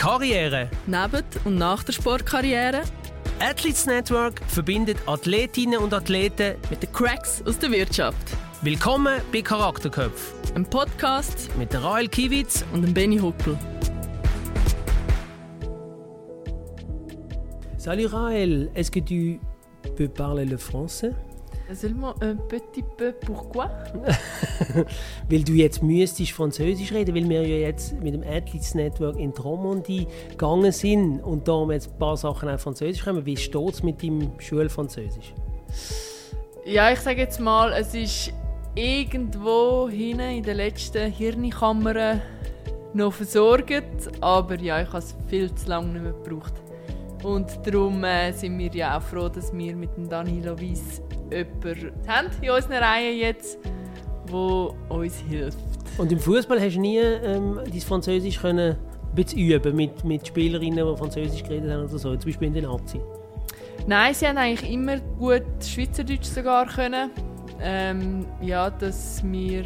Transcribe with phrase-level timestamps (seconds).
[0.00, 0.70] Karriere.
[0.86, 2.84] Neben und nach der Sportkarriere.
[3.38, 8.16] Athletes Network verbindet Athletinnen und Athleten mit den Cracks aus der Wirtschaft.
[8.62, 10.32] Willkommen bei Charakterköpf.
[10.54, 13.58] Ein Podcast mit der Rael Kiewitz und dem Benny Huckel.
[17.76, 19.38] Salut Rael, est-ce que tu
[19.96, 21.12] peux parler le français?
[21.72, 23.12] Seulement un petit peu.
[23.12, 23.70] Pourquoi?
[25.28, 29.30] weil du jetzt müsstest Französisch reden, weil wir ja jetzt mit dem Athletes Network in
[29.30, 33.24] Romandie gegangen sind und da haben jetzt ein paar Sachen auf Französisch kommen.
[33.24, 35.32] Wie steht es mit deinem Schulfranzösisch?
[36.64, 38.32] Ja, ich sage jetzt mal, es ist
[38.74, 42.20] irgendwo hinten in den letzten Hirnkammern
[42.94, 46.54] noch versorgt, aber ja, ich habe es viel zu lange nicht mehr gebraucht.
[47.22, 51.92] Und darum äh, sind wir ja auch froh, dass wir mit dem Danilo Weiss jemanden
[52.06, 53.58] haben in unserer Reihe jetzt,
[54.28, 54.34] der
[54.88, 55.58] uns hilft.
[55.98, 58.76] Und im Fußball hast du nie ähm, dein Französisch können
[59.16, 62.64] ein üben mit, mit Spielerinnen, die Französisch geredet haben oder so, zum Beispiel in den
[62.64, 63.00] Nazi?
[63.86, 67.10] Nein, sie haben eigentlich immer gut Schweizerdeutsch sogar können.
[67.62, 69.64] Ähm, ja, dass wir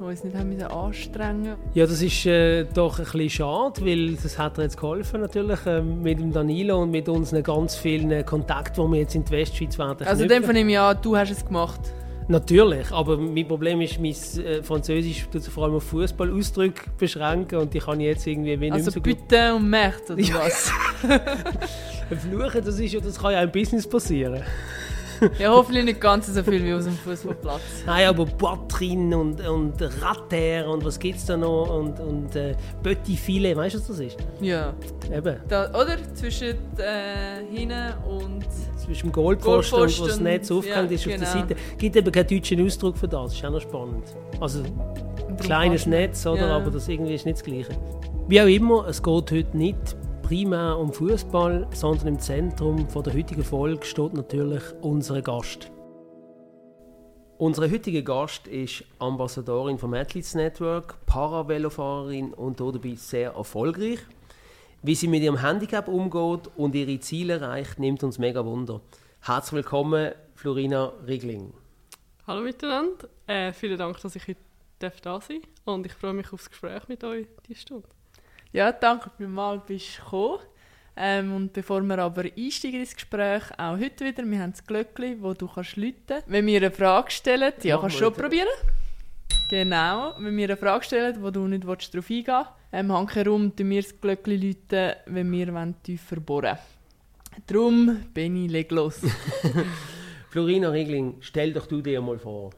[0.00, 4.58] uns nicht haben anstrengen Ja, das ist äh, doch ein bisschen schade, weil das hat
[4.58, 8.92] uns jetzt geholfen natürlich äh, mit dem Danilo und mit unseren ganz vielen Kontakten, die
[8.92, 11.80] wir jetzt in die Westschweiz werden Also in dem von ja, du hast es gemacht.
[12.26, 14.14] Natürlich, aber mein Problem ist, mein
[14.44, 18.56] äh, Französisch tut sich vor allem auf Fußballausdrücke beschränken und die kann ich jetzt irgendwie
[18.56, 20.72] nicht also so bitte und Merde oder was?
[22.30, 24.42] Fluchen, das, ist, das kann ja auch im Business passieren.
[25.38, 27.60] ja, hoffentlich nicht ganz so viel wie aus dem Fußballplatz.
[27.86, 32.54] Nein, aber Poitrine und, und Ratter und was gibt es da noch und, und äh,
[32.82, 34.16] Petit Filet, weißt du, was das ist?
[34.40, 34.74] Ja.
[35.14, 35.36] Eben.
[35.48, 35.96] Da, oder?
[36.14, 38.46] Zwischen äh, hinten und.
[38.76, 41.14] Zwischen dem Goldpfosten, und wo das Netz aufgehängt ja, ist genau.
[41.14, 41.48] auf der genau.
[41.48, 41.60] Seite.
[41.72, 44.04] Es gibt eben keinen deutschen Ausdruck für das, das ist auch noch spannend.
[44.40, 44.62] Also,
[45.28, 46.48] ein kleines Netz, oder?
[46.48, 46.56] Ja.
[46.56, 47.70] aber das irgendwie ist nicht das Gleiche.
[48.28, 53.44] Wie auch immer, es geht heute nicht primär um Fußball, sondern im Zentrum der heutigen
[53.44, 55.70] Folge steht natürlich unser Gast.
[57.36, 63.98] Unsere heutige Gast ist Ambassadorin vom Athletes Network, Paravelofahrerin und dabei sehr erfolgreich.
[64.82, 68.80] Wie sie mit ihrem Handicap umgeht und ihre Ziele erreicht, nimmt uns mega Wunder.
[69.20, 71.52] Herzlich willkommen, Florina Rigling.
[72.26, 73.08] Hallo miteinander.
[73.26, 74.40] Äh, vielen Dank, dass ich heute
[74.78, 75.28] da sein darf
[75.66, 77.93] und ich freue mich auf das Gespräch mit euch diese Stunde.
[78.54, 80.38] Ja, danke vielmals, bist du gekommen.
[80.96, 85.20] Ähm, und bevor wir aber einsteigen ins Gespräch, auch heute wieder, wir haben das Glöckchen,
[85.20, 88.46] wo du kannst läuten Wenn wir eine Frage stellen, ja, kannst du schon probieren.
[89.50, 93.10] Genau, wenn wir eine Frage stellen, wo du nicht willst, darauf eingehen willst, ähm, hang
[93.10, 96.56] herum, tun wir das Glöckchen läuten, wenn wir tiefer bohren
[97.48, 99.00] Darum, Benni, leg los.
[100.30, 102.50] Florina Regling, stell doch du dir mal vor.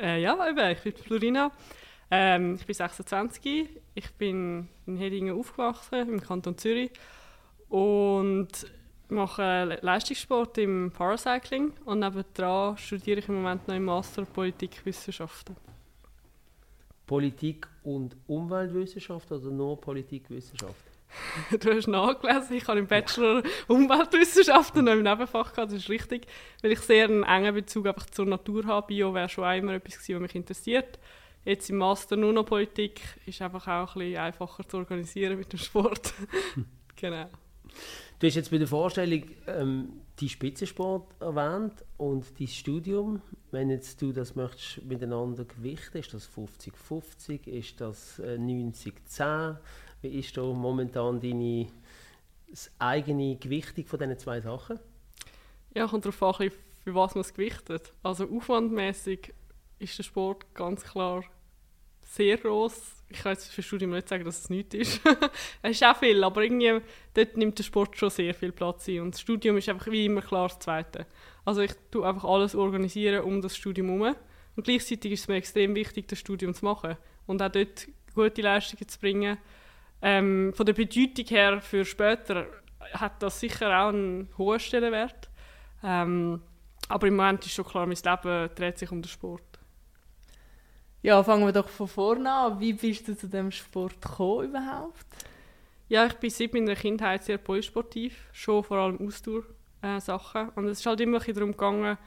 [0.00, 0.34] Äh, ja,
[0.70, 1.52] ich bin Florina.
[2.14, 6.90] Ähm, ich bin 26, ich bin in Hedingen aufgewachsen, im Kanton Zürich
[7.70, 8.50] und
[9.08, 15.56] mache Leistungssport im Paracycling und nebenan studiere ich im Moment noch im Master Politikwissenschaften.
[17.06, 20.84] Politik und Umweltwissenschaft oder nur Politikwissenschaft?
[21.60, 26.26] du hast nachgelesen, ich habe im Bachelor Umweltwissenschaften noch im Nebenfach gehabt, das ist richtig,
[26.60, 28.88] weil ich sehr einen engen Bezug einfach zur Natur habe.
[28.88, 30.98] Bio wäre schon immer etwas gewesen, was mich interessiert.
[31.44, 35.52] Jetzt im Master nur noch Politik ist einfach auch ein bisschen einfacher zu organisieren mit
[35.52, 36.14] dem Sport.
[36.96, 37.26] genau.
[38.20, 43.20] Du hast jetzt bei der Vorstellung ähm, die Spitzensport erwähnt und dein Studium.
[43.50, 49.56] Wenn jetzt du das möchtest miteinander gewichten, ist das 50-50, ist das äh, 90-10?
[50.02, 51.66] Wie ist da momentan deine
[52.78, 54.78] eigene Gewichtung von diesen zwei Sachen?
[55.74, 56.50] Ja, kommt darauf an,
[56.84, 57.92] für was man es gewichtet.
[58.04, 59.34] Also aufwandmäßig
[59.82, 61.24] ist der Sport ganz klar
[62.02, 63.04] sehr groß.
[63.08, 65.00] Ich kann jetzt für Studium nicht sagen, dass es nichts ist.
[65.62, 66.80] es ist auch viel, aber irgendwie
[67.14, 69.00] dort nimmt der Sport schon sehr viel Platz ein.
[69.00, 71.06] Und das Studium ist einfach wie immer klar das Zweite.
[71.44, 74.16] Also ich tue einfach alles organisieren um das Studium herum.
[74.56, 78.42] Und gleichzeitig ist es mir extrem wichtig, das Studium zu machen und auch dort gute
[78.42, 79.38] Leistungen zu bringen.
[80.02, 82.46] Ähm, von der Bedeutung her für später
[82.92, 85.30] hat das sicher auch einen hohen Stellenwert.
[85.82, 86.42] Ähm,
[86.88, 89.51] aber im Moment ist schon klar, mein Leben dreht sich um den Sport.
[91.04, 92.60] Ja, fangen wir doch von vorne an.
[92.60, 95.04] Wie bist du zu dem Sport gekommen überhaupt?
[95.88, 100.48] Ja, ich bin seit meiner Kindheit sehr polysportiv, schon vor allem Ausdauer-Sachen.
[100.48, 101.98] Äh, und es ist halt immer darum gegangen,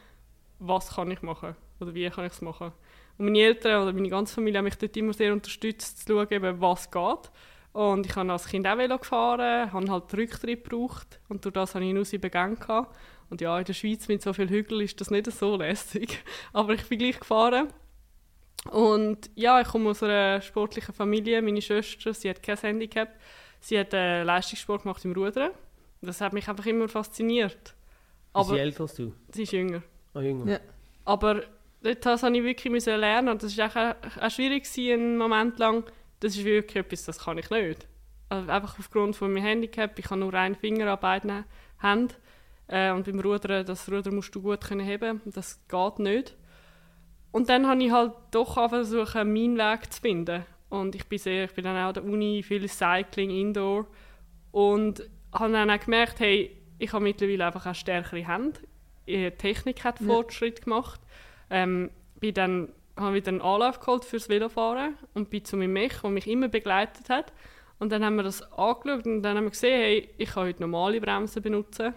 [0.59, 2.71] was kann ich machen oder wie kann ich es machen.
[3.17, 6.61] Und meine Eltern oder meine ganze Familie haben mich dort immer sehr unterstützt, zu schauen,
[6.61, 7.31] was geht.
[7.73, 11.75] Und ich habe als Kind auch Velo gefahren, habe halt Rücktritt gebraucht und durch das
[11.75, 12.87] hatte ich nur sieben Gänge.
[13.29, 16.23] Und ja, in der Schweiz mit so vielen Hügeln ist das nicht so lässig.
[16.53, 17.73] Aber ich bin gleich gefahren
[18.71, 21.41] und ja, ich komme aus einer sportlichen Familie.
[21.41, 23.09] Meine Schwester, sie hat kein Handicap.
[23.59, 25.51] Sie hat äh, Leistungssport gemacht im Rudern.
[26.01, 27.75] Das hat mich einfach immer fasziniert.
[28.33, 29.13] Aber, ist sie älter als du?
[29.31, 29.81] Sie ist jünger.
[30.13, 30.51] Ah, jünger.
[30.51, 30.59] Ja.
[31.05, 31.43] Aber
[31.81, 35.83] dort musste ich wirklich müssen lernen und das war auch, auch schwierig einen Moment lang.
[36.19, 37.87] Das ist wirklich etwas, das kann ich nicht.
[38.29, 41.45] Also einfach aufgrund von meinem Handicap, ich habe nur einen Finger an beiden
[41.79, 42.13] Händen.
[42.67, 46.35] Äh, und beim Rudern, das Ruder musst du gut können heben, das geht nicht.
[47.35, 50.45] Und dann habe ich halt doch versucht, meinen Weg zu finden.
[50.69, 53.87] Und ich bin, sehr, ich bin dann auch an der Uni, viel Cycling, Indoor.
[54.53, 55.03] Und
[55.33, 58.61] habe dann auch gemerkt, hey, ich habe mittlerweile einfach auch stärkere Hände.
[59.05, 60.63] Die Technik hat Fortschritt ja.
[60.63, 61.01] gemacht.
[61.49, 61.91] Ähm,
[62.21, 66.11] bin dann, habe wieder einen Anlauf geholt fürs Velofahren und bin zu meinem Mech, der
[66.11, 67.33] mich immer begleitet hat.
[67.79, 70.61] Und dann haben wir das angeschaut und dann haben wir gesehen, hey, ich kann heute
[70.61, 71.95] normale Bremsen benutzen.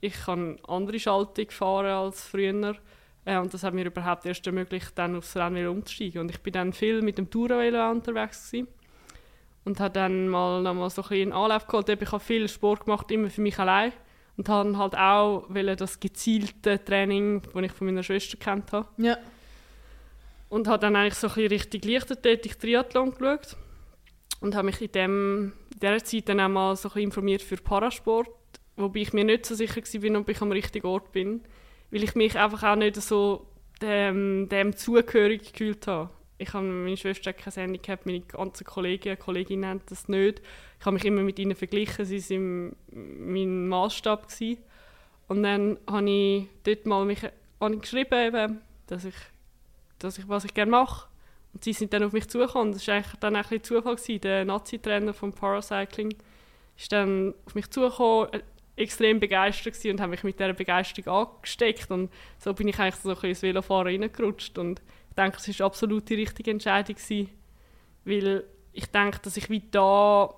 [0.00, 2.74] Ich kann andere Schaltung fahren als früher.
[3.24, 6.22] Äh, und das hat mir überhaupt erst ermöglicht, dann aufs Rennvelo umzusteigen.
[6.22, 8.68] Und ich bin dann viel mit dem Tourenvelo unterwegs gewesen.
[9.64, 11.88] Und habe dann mal, noch mal so ein einen Anlauf geholt.
[11.88, 13.92] Ich habe viel Sport gemacht, immer für mich allein.
[14.36, 15.46] Und habe halt auch
[15.76, 18.88] das gezielte Training, das ich von meiner Schwester kennt habe.
[18.96, 19.18] Ja.
[20.48, 23.56] Und habe dann eigentlich so ein bisschen richtig leichtathletik Triathlon geschaut.
[24.40, 27.42] Und habe mich in, dem, in dieser Zeit dann auch mal so ein bisschen informiert
[27.42, 28.28] für Parasport.
[28.74, 31.42] Wobei ich mir nicht so sicher war, ob ich am richtigen Ort bin
[31.92, 33.46] weil ich mich einfach auch nicht so
[33.80, 36.10] dem, dem zugehörig gefühlt habe.
[36.38, 40.40] Ich habe meine Schwester kein Handicap, meine ganzen Kollegen, Kolleginnen haben das nicht.
[40.80, 44.26] Ich habe mich immer mit ihnen verglichen, sie waren mein Maßstab.
[45.28, 47.20] Und dann habe ich dort mal mich
[47.60, 49.14] habe geschrieben, eben, dass, ich,
[49.98, 51.08] dass ich, was ich gerne mache.
[51.52, 52.72] Und sie sind dann auf mich zugekommen.
[52.72, 53.96] Das war eigentlich dann ein Zufall.
[53.96, 54.20] Gewesen.
[54.22, 56.14] Der Nazi-Trainer vom Paracycling
[56.76, 58.42] ist dann auf mich zugekommen,
[58.76, 63.10] extrem begeistert und habe mich mit dieser Begeisterung angesteckt und so bin ich eigentlich so
[63.10, 64.80] ein ins Velofahren reingerutscht und
[65.10, 67.28] ich denke, es war absolut die richtige Entscheidung gewesen,
[68.04, 70.34] weil ich denke, dass ich wie da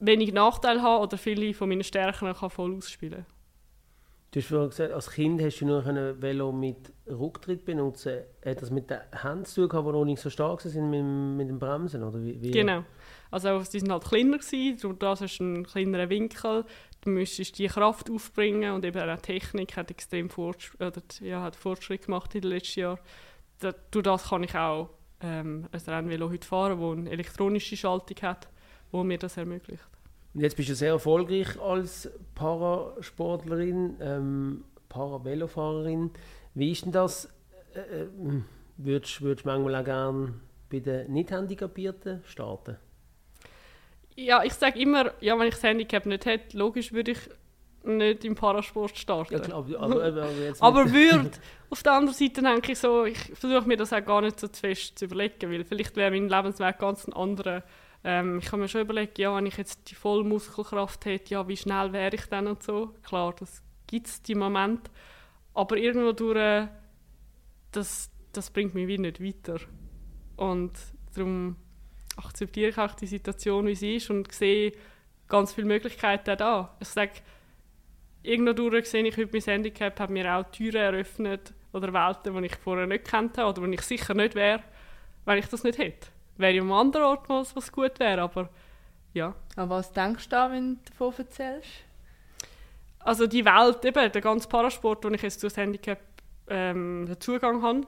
[0.00, 3.24] wenig Nachteile habe oder viele von meinen Stärken kann voll ausspielen
[4.30, 8.24] Du hast vorhin gesagt, als Kind hast du nur ein Velo mit Rücktritt benutzen.
[8.44, 11.48] Hat das mit den Händen zu tun, die noch nicht so stark sind mit, mit
[11.48, 12.02] dem Bremsen?
[12.02, 12.50] Oder wie, wie?
[12.50, 12.84] Genau.
[13.30, 16.66] Also sie waren halt kleiner, gewesen, das hast du einen kleineren Winkel
[17.08, 21.56] müsstest die Kraft aufbringen und eben auch die Technik hat extrem Fortschritt, oder, ja, hat
[21.56, 22.98] Fortschritt gemacht in den letzten Jahren.
[23.60, 24.90] Durch das kann ich auch
[25.20, 28.48] ähm, ein Rennvelo heute fahren, das eine elektronische Schaltung hat,
[28.92, 29.84] wo mir das ermöglicht.
[30.34, 36.10] Und jetzt bist du sehr erfolgreich als Parasportlerin, ähm, Paravelofahrerin.
[36.54, 37.28] Wie ist denn das?
[37.74, 38.06] Äh, äh,
[38.76, 40.34] würdest, du manchmal auch gerne
[40.70, 42.76] bei den Nicht-Handicapierten starten?
[44.18, 47.18] Ja, ich sage immer, ja, wenn ich das Handicap nicht hätte, logisch würde ich
[47.84, 49.34] nicht im Parasport starten.
[49.34, 51.30] Ja, klar, aber, aber, aber, aber würde,
[51.70, 54.48] auf der anderen Seite denke ich so, ich versuche mir das auch gar nicht so
[54.48, 57.62] zu fest zu überlegen, weil vielleicht wäre mein Lebensweg ganz ein anderer.
[58.02, 61.56] Ähm, ich kann mir schon überlegen, ja, wenn ich jetzt die Vollmuskelkraft hätte, ja, wie
[61.56, 62.94] schnell wäre ich dann und so.
[63.04, 64.90] Klar, das gibt es die Moment.
[65.54, 66.68] Aber irgendwo durch,
[67.70, 69.60] das, das bringt mich wie nicht weiter.
[70.36, 70.72] Und
[71.14, 71.56] darum
[72.18, 74.72] akzeptiere ich auch die Situation, wie sie ist und sehe
[75.28, 76.76] ganz viele Möglichkeiten da.
[76.80, 77.12] Ich sage,
[78.22, 82.56] irgendwo sehe ich heute mein Handicap, hat mir auch Türen eröffnet oder Welten, die ich
[82.56, 84.62] vorher nicht kennt habe oder wo ich sicher nicht wäre,
[85.24, 86.08] wenn ich das nicht hätte.
[86.36, 88.48] Wäre ich am anderen Ort mal was gut wäre, aber
[89.12, 89.34] ja.
[89.56, 91.84] An was denkst du wenn du davon erzählst?
[93.00, 95.98] Also die Welt, eben, der ganze Parasport, wo ich jetzt durch das Handicap
[96.48, 97.86] ähm, den Zugang habe,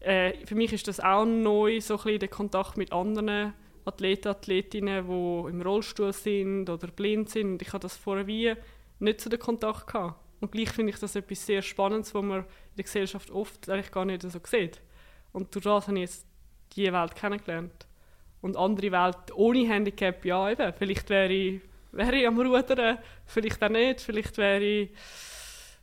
[0.00, 3.54] äh, für mich ist das auch neu, so ein bisschen der Kontakt mit anderen
[3.88, 7.52] Athleten, Athletinnen, die im Rollstuhl sind oder blind sind.
[7.52, 8.54] Und ich hatte das vorher wie
[8.98, 10.20] nicht so den Kontakt gehabt.
[10.40, 13.90] Und gleich finde ich das etwas sehr Spannendes, was man in der Gesellschaft oft eigentlich
[13.90, 14.80] gar nicht so sieht.
[15.32, 16.26] Und durch das habe ich jetzt
[16.74, 17.86] diese Welt kennengelernt.
[18.40, 23.62] Und andere Welt ohne Handicap, ja eben, vielleicht wäre ich, wäre ich am Rudern, vielleicht
[23.62, 24.90] auch nicht, vielleicht wäre ich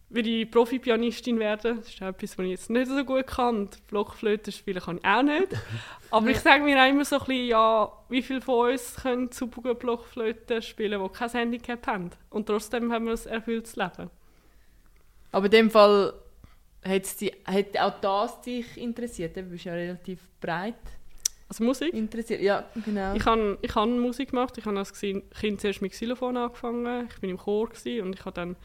[0.09, 1.77] will ich Profi-Pianistin werden.
[1.77, 3.55] Das ist etwas, was ich jetzt nicht so gut kann.
[3.55, 5.47] Und Blockflöte spielen kann ich auch nicht.
[6.11, 9.31] Aber ich sage mir auch immer so ein bisschen, ja, wie viele von uns können
[9.31, 12.11] super gut Blockflöte spielen, die kein Handicap haben.
[12.29, 14.09] Und trotzdem haben wir ein erfülltes Leben.
[15.31, 16.13] Aber in dem Fall
[16.83, 19.35] hat, die, hat auch das dich interessiert?
[19.35, 20.75] Du bist ja relativ breit.
[21.49, 21.93] Also Musik?
[21.93, 23.13] Interessiert, ja, genau.
[23.13, 24.57] Ich habe ich hab Musik gemacht.
[24.57, 27.07] Ich habe als Kind zuerst mit Xylophon angefangen.
[27.09, 28.55] Ich war im Chor und ich habe dann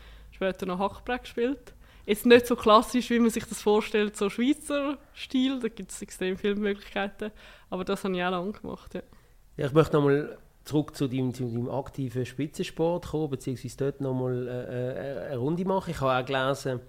[0.41, 1.75] später noch Hackbrett gespielt.
[2.07, 6.01] Jetzt nicht so klassisch, wie man sich das vorstellt, so Schweizer Stil, da gibt es
[6.01, 7.31] extrem viele Möglichkeiten,
[7.69, 9.03] aber das habe ich auch lange gemacht, ja.
[9.59, 15.27] ich möchte nochmal zurück zu deinem, zu deinem aktiven Spitzensport kommen, beziehungsweise dort nochmal äh,
[15.27, 15.91] äh, eine Runde machen.
[15.91, 16.81] Ich habe auch gelesen,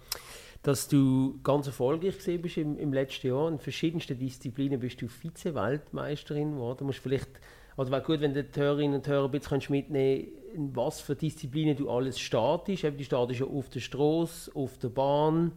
[0.64, 3.50] dass du ganz erfolgreich bist im, im letzten Jahr.
[3.50, 6.78] In verschiedensten Disziplinen bist du Vize-Weltmeisterin geworden.
[6.80, 7.30] Du musst vielleicht
[7.78, 11.76] Also wäre gut, wenn die Hörerinnen und Hörer ein bisschen mitnehmen in was für Disziplinen
[11.76, 12.84] du alles startest.
[12.84, 15.54] Eben, du startest ja auf der Straße, auf der Bahn,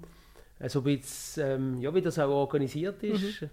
[0.58, 3.42] also ein bisschen, ähm, ja, wie das auch organisiert ist.
[3.42, 3.50] Mhm.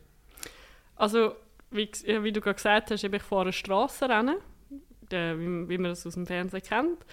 [0.95, 1.33] Also,
[1.71, 4.37] wie, wie, du gerade gesagt hast, ich fahre Strassenrennen,
[5.09, 7.05] wie, wie man das aus dem Fernsehen kennt.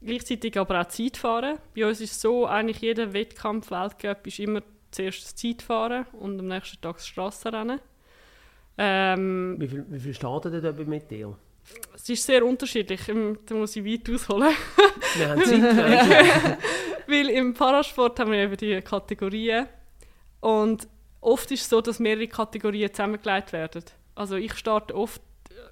[0.00, 1.58] Gleichzeitig aber auch Zeitfahren.
[1.74, 6.38] Bei uns ist es so, eigentlich jeder Wettkampf, Weltcup, ist immer zuerst das Zeitfahren und
[6.38, 7.80] am nächsten Tag das Strassenrennen.
[8.78, 11.36] Ähm, wie viel, wie viel startet ihr mit dir?
[11.94, 14.54] Es ist sehr unterschiedlich, da muss ich weit ausholen.
[15.16, 16.58] Wir haben Zeit.
[17.08, 19.66] Weil im Parasport haben wir eben die Kategorien
[20.40, 20.86] und
[21.20, 23.82] oft ist es so, dass mehrere Kategorien zusammengelegt werden.
[24.14, 25.20] Also ich starte oft,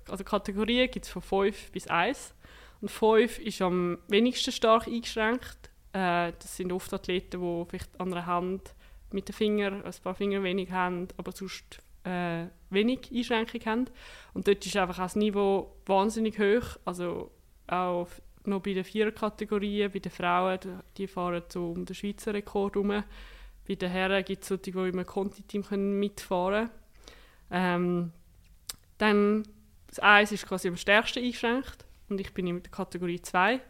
[0.08, 2.34] also Kategorien gibt es von 5 bis 1
[2.80, 5.70] und 5 ist am wenigsten stark eingeschränkt.
[5.92, 8.74] Äh, das sind oft Athleten, die vielleicht an einer Hand
[9.12, 13.84] mit den Fingern, ein paar Finger wenig haben, aber sonst äh, wenig Einschränkung haben.
[14.32, 16.78] Und dort ist einfach auch das Niveau wahnsinnig hoch.
[16.84, 17.30] Also
[17.66, 18.08] auch
[18.44, 20.60] noch bei den vier Kategorien, bei den Frauen,
[20.96, 23.02] die fahren so um den Schweizer Rekord herum.
[23.66, 26.70] Bei den Herren gibt es solche, die im Conti-Team mitfahren können.
[27.50, 28.12] Ähm,
[28.98, 29.42] dann,
[29.88, 33.60] das Eis ist quasi am stärksten eingeschränkt und ich bin in der Kategorie 2,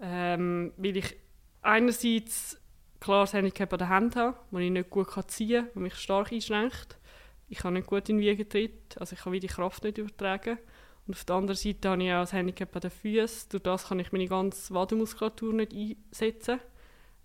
[0.00, 1.16] ähm, weil ich
[1.62, 2.60] einerseits
[3.00, 5.94] klar das Handicap an der Hand habe, das ich nicht gut ziehen kann, das mich
[5.94, 6.98] stark einschränkt.
[7.48, 10.58] Ich kann nicht gut in Wiegetritt, also ich kann wie die Kraft nicht übertragen.
[11.06, 13.48] Und auf der anderen Seite habe ich auch das Handicap an den Füßen.
[13.50, 16.60] Durch das kann ich meine ganze Wadenmuskulatur nicht einsetzen.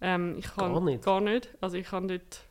[0.01, 1.03] Ähm, ich kann gar nicht?
[1.03, 1.49] Gar nicht.
[1.61, 2.43] Also ich kann dort,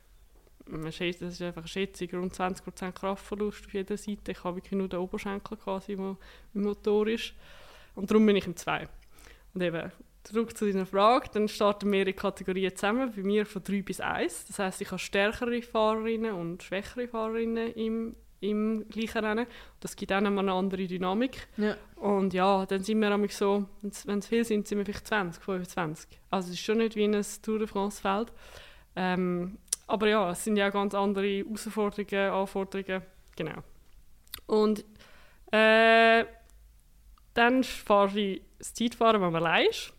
[0.66, 4.32] das ist einfach eine Schätzung, rund 20% Kraftverlust auf jeder Seite.
[4.32, 6.16] Ich habe wirklich nur den Oberschenkel quasi, wo
[6.54, 7.34] im Motor ist.
[7.94, 8.88] Und darum bin ich im 2.
[9.54, 9.92] Und eben,
[10.24, 14.46] zurück zu deiner Frage, dann starten mehrere Kategorien zusammen, bei mir von 3 bis 1.
[14.46, 19.46] Das heisst, ich habe stärkere Fahrerinnen und schwächere Fahrerinnen im, im gleichen Rennen.
[19.80, 21.48] Das gibt auch nochmal eine andere Dynamik.
[21.56, 21.76] Ja.
[21.96, 25.42] Und ja, dann sind wir nämlich so, wenn es viel sind, sind wir vielleicht 20,
[25.42, 26.20] 25.
[26.30, 28.32] Also es ist schon nicht wie ein Tour de France-Feld.
[28.96, 33.02] Ähm, aber ja, es sind ja ganz andere Herausforderungen, Anforderungen.
[33.36, 33.62] Genau.
[34.46, 34.84] Und
[35.50, 36.24] äh,
[37.34, 39.92] dann fahre ich das Zeitfahren, wenn man allein ist.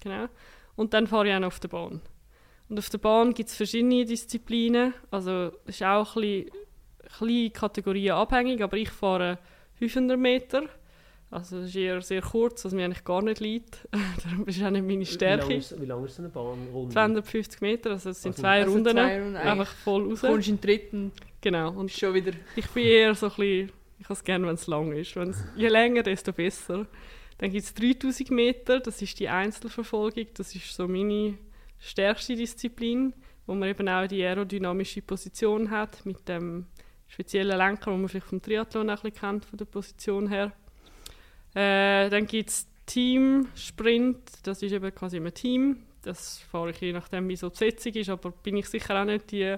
[0.00, 0.26] Genau.
[0.76, 2.00] Und dann fahre ich auch noch auf der Bahn.
[2.68, 4.94] Und auf der Bahn gibt es verschiedene Disziplinen.
[5.10, 6.50] Also es ist auch ein bisschen,
[7.18, 9.38] bisschen Kategorien abhängig, aber ich fahre
[9.78, 10.62] 500 Meter.
[11.30, 13.88] Also das ist eher sehr kurz, was mir eigentlich gar nicht liegt.
[14.24, 15.48] Darum ist auch nicht meine Stärke.
[15.48, 16.92] Wie lang ist, wie lang ist so eine Bahnrunde?
[16.92, 20.20] 250 Meter, also es sind also, zwei, also Runden, zwei Runden, einfach voll raus.
[20.22, 21.12] Du kommst in den dritten.
[21.40, 21.70] Genau.
[21.72, 22.32] Und schon wieder.
[22.56, 25.14] Ich bin eher so ein bisschen ich habe es gerne, wenn es lang ist.
[25.14, 26.86] Wenn's, je länger, desto besser.
[27.40, 30.26] Dann gibt es 3000 Meter, das ist die Einzelverfolgung.
[30.34, 31.38] Das ist so meine
[31.78, 33.14] stärkste Disziplin,
[33.46, 36.66] wo man eben auch die aerodynamische Position hat, mit dem
[37.08, 40.52] speziellen Lenker, den man vielleicht vom Triathlon ein bisschen kennt, von der Position her.
[41.54, 45.78] Äh, dann gibt es Team Sprint, das ist eben quasi ein Team.
[46.02, 49.06] Das fahre ich je nachdem, wie so die Besetzung ist, aber bin ich sicher auch
[49.06, 49.56] nicht die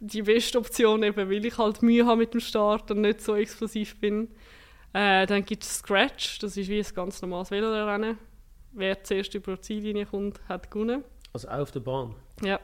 [0.00, 3.34] die beste Option, eben, weil ich halt Mühe habe mit dem Start und nicht so
[3.34, 4.28] explosiv bin.
[4.92, 8.18] Äh, dann gibt es Scratch, das ist wie ein ganz normales Velorennen.
[8.72, 11.04] Wer zuerst über die Ziellinie kommt, hat gewonnen.
[11.32, 12.14] Also auf der Bahn?
[12.42, 12.60] Ja,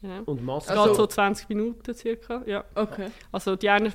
[0.00, 0.22] genau.
[0.24, 0.72] Und Masse?
[0.72, 2.64] Es geht so 20 Minuten circa, ja.
[2.74, 3.10] Okay.
[3.32, 3.92] Also die einen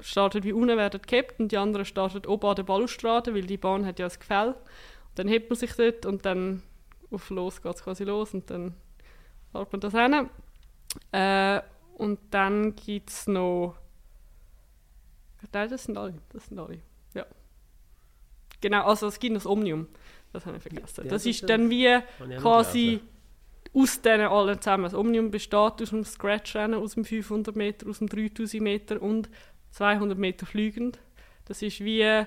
[0.00, 3.56] starten wie unten, werden gehabt und die anderen starten oben an der Balustrade, weil die
[3.56, 4.54] Bahn hat ja ein Gefäll.
[5.14, 6.62] dann hebt man sich dort und dann
[7.10, 8.74] auf los geht es quasi los und dann
[9.52, 10.30] fährt man das Rennen.
[11.12, 11.60] Äh,
[11.96, 13.76] und dann gibt es noch.
[15.52, 16.14] Nein, das sind alle.
[16.30, 16.80] Das sind alle.
[18.62, 19.88] Genau, also es gibt das Omnium.
[20.32, 21.04] Das habe ich vergessen.
[21.04, 21.98] Ja, das, das, ist dann wie
[22.38, 23.00] quasi
[23.74, 24.84] aus denen allen zusammen.
[24.84, 29.28] Das Omnium besteht aus dem Scratch-Rennen, aus dem 500 Meter, aus dem 3000 Meter und
[29.72, 30.98] 200 Meter fliegend.
[31.46, 32.24] Das ist wie,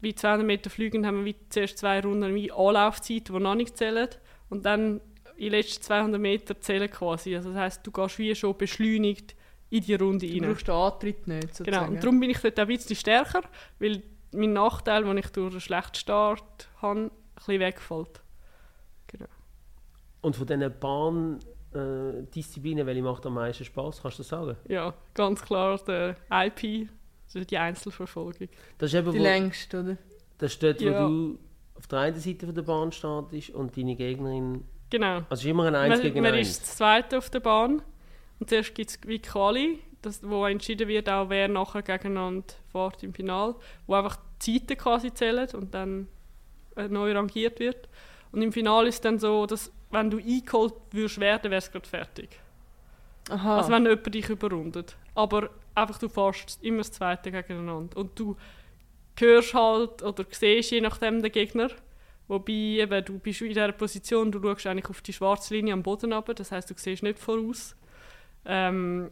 [0.00, 4.08] wie 200 Meter fliegend haben wir zuerst zwei Runden wie Anlaufzeit, die noch nicht zählen.
[4.48, 5.00] Und dann
[5.38, 7.34] den letzten 200 Metern zählen quasi.
[7.34, 9.34] Also das heisst, du gehst wie schon beschleunigt
[9.70, 10.38] in die Runde rein.
[10.38, 11.64] Du brauchst den Antritt nicht, sozusagen.
[11.64, 13.42] Genau, und darum bin ich dort ein bisschen stärker,
[13.78, 14.02] weil
[14.34, 18.22] mein Nachteil, den ich durch einen schlechten Start habe, ein bisschen wegfällt.
[19.06, 19.26] Genau.
[20.20, 24.02] Und von diesen Bahndisziplinen, welche macht am meisten Spaß?
[24.02, 24.56] Kannst du das sagen?
[24.68, 26.88] Ja, ganz klar der IP,
[27.26, 28.48] also die Einzelverfolgung.
[28.78, 29.96] Das ist eben, die längste, oder?
[30.38, 31.04] Das ist dort, ja.
[31.04, 31.38] wo du
[31.76, 35.16] auf der einen Seite von der Bahn startest und deine Gegnerin Genau.
[35.28, 36.32] Also es ist immer ein 1 man, gegen man 1.
[36.32, 37.82] Man ist das Zweite auf der Bahn.
[38.38, 43.02] Und zuerst gibt es wie Quali, das, wo entschieden wird, auch wer nachher gegeneinander fährt
[43.02, 43.54] im Final.
[43.86, 46.08] Wo einfach die Zeiten quasi zählen und dann
[46.76, 47.88] äh, neu rangiert wird.
[48.32, 51.70] Und im Finale ist es dann so, dass wenn du eingeholt würdest werden, wäre es
[51.70, 52.40] gerade fertig.
[53.30, 53.58] Aha.
[53.58, 54.96] Also wenn jemand dich überrundet.
[55.14, 57.96] Aber einfach du fährst immer das Zweite gegeneinander.
[57.96, 58.36] Und du
[59.18, 61.70] hörst halt oder siehst je nachdem den Gegner.
[62.26, 65.82] Wobei eben, du bist in dieser Position, du schaust eigentlich auf die schwarze Linie am
[65.82, 67.76] Boden runter, das heißt du siehst nicht voraus.
[68.46, 69.10] Ähm,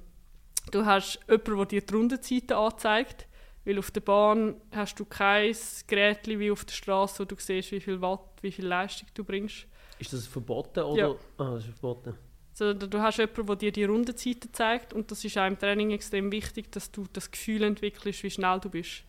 [0.71, 3.27] du hast jemanden, der dir die Rundenzeiten anzeigt,
[3.65, 5.55] weil auf der Bahn hast du kein
[5.87, 9.25] Gerät wie auf der Straße, wo du siehst, wie viel Watt, wie viel Leistung du
[9.25, 9.67] bringst.
[9.99, 11.01] Ist das verboten oder?
[11.01, 11.15] Ja.
[11.39, 12.15] Ah, das ist verboten.
[12.55, 15.91] So, du hast jemanden, der dir die Rundenzeiten zeigt und das ist auch im Training
[15.91, 19.05] extrem wichtig, dass du das Gefühl entwickelst, wie schnell du bist.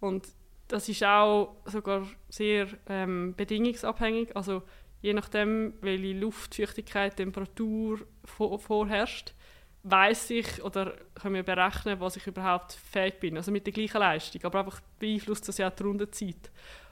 [0.00, 0.26] Und
[0.66, 4.62] das ist auch sogar sehr ähm, bedingungsabhängig, also
[5.00, 9.34] je nachdem, welche Luftfeuchtigkeit, Temperatur vor, vorherrscht,
[9.84, 13.36] weiß ich oder können wir berechnen, was ich überhaupt fähig bin.
[13.36, 16.50] Also mit der gleichen Leistung, aber einfach beeinflusst das ja auch die Rundenzeit.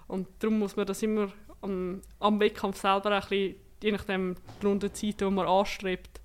[0.09, 1.31] Und darum muss man das immer
[1.63, 6.21] am, am Wettkampf selber ein bisschen je nachdem die Rundenzeit, die man anstrebt,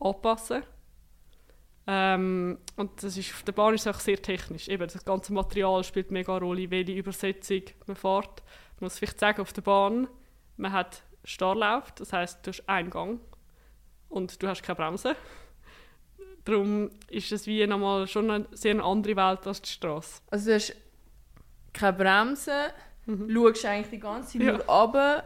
[0.00, 0.62] anpassen.
[1.86, 4.68] Ähm, und das ist, auf der Bahn ist es auch sehr technisch.
[4.68, 8.42] Eben, das ganze Material spielt mega eine Rolle, welche Übersetzung man fährt.
[8.80, 10.08] Man muss vielleicht sagen, auf der Bahn,
[10.56, 13.20] man hat Starrlauf, das heißt, du hast einen Gang
[14.08, 15.16] und du hast keine Bremse.
[16.46, 20.20] Darum ist es wie nochmal schon eine sehr andere Welt als die Straße.
[20.30, 20.76] Also du hast
[21.72, 22.72] keine Bremse,
[23.06, 23.28] mhm.
[23.30, 24.52] schaust eigentlich die ganze Zeit Ja.
[24.52, 25.24] nur runter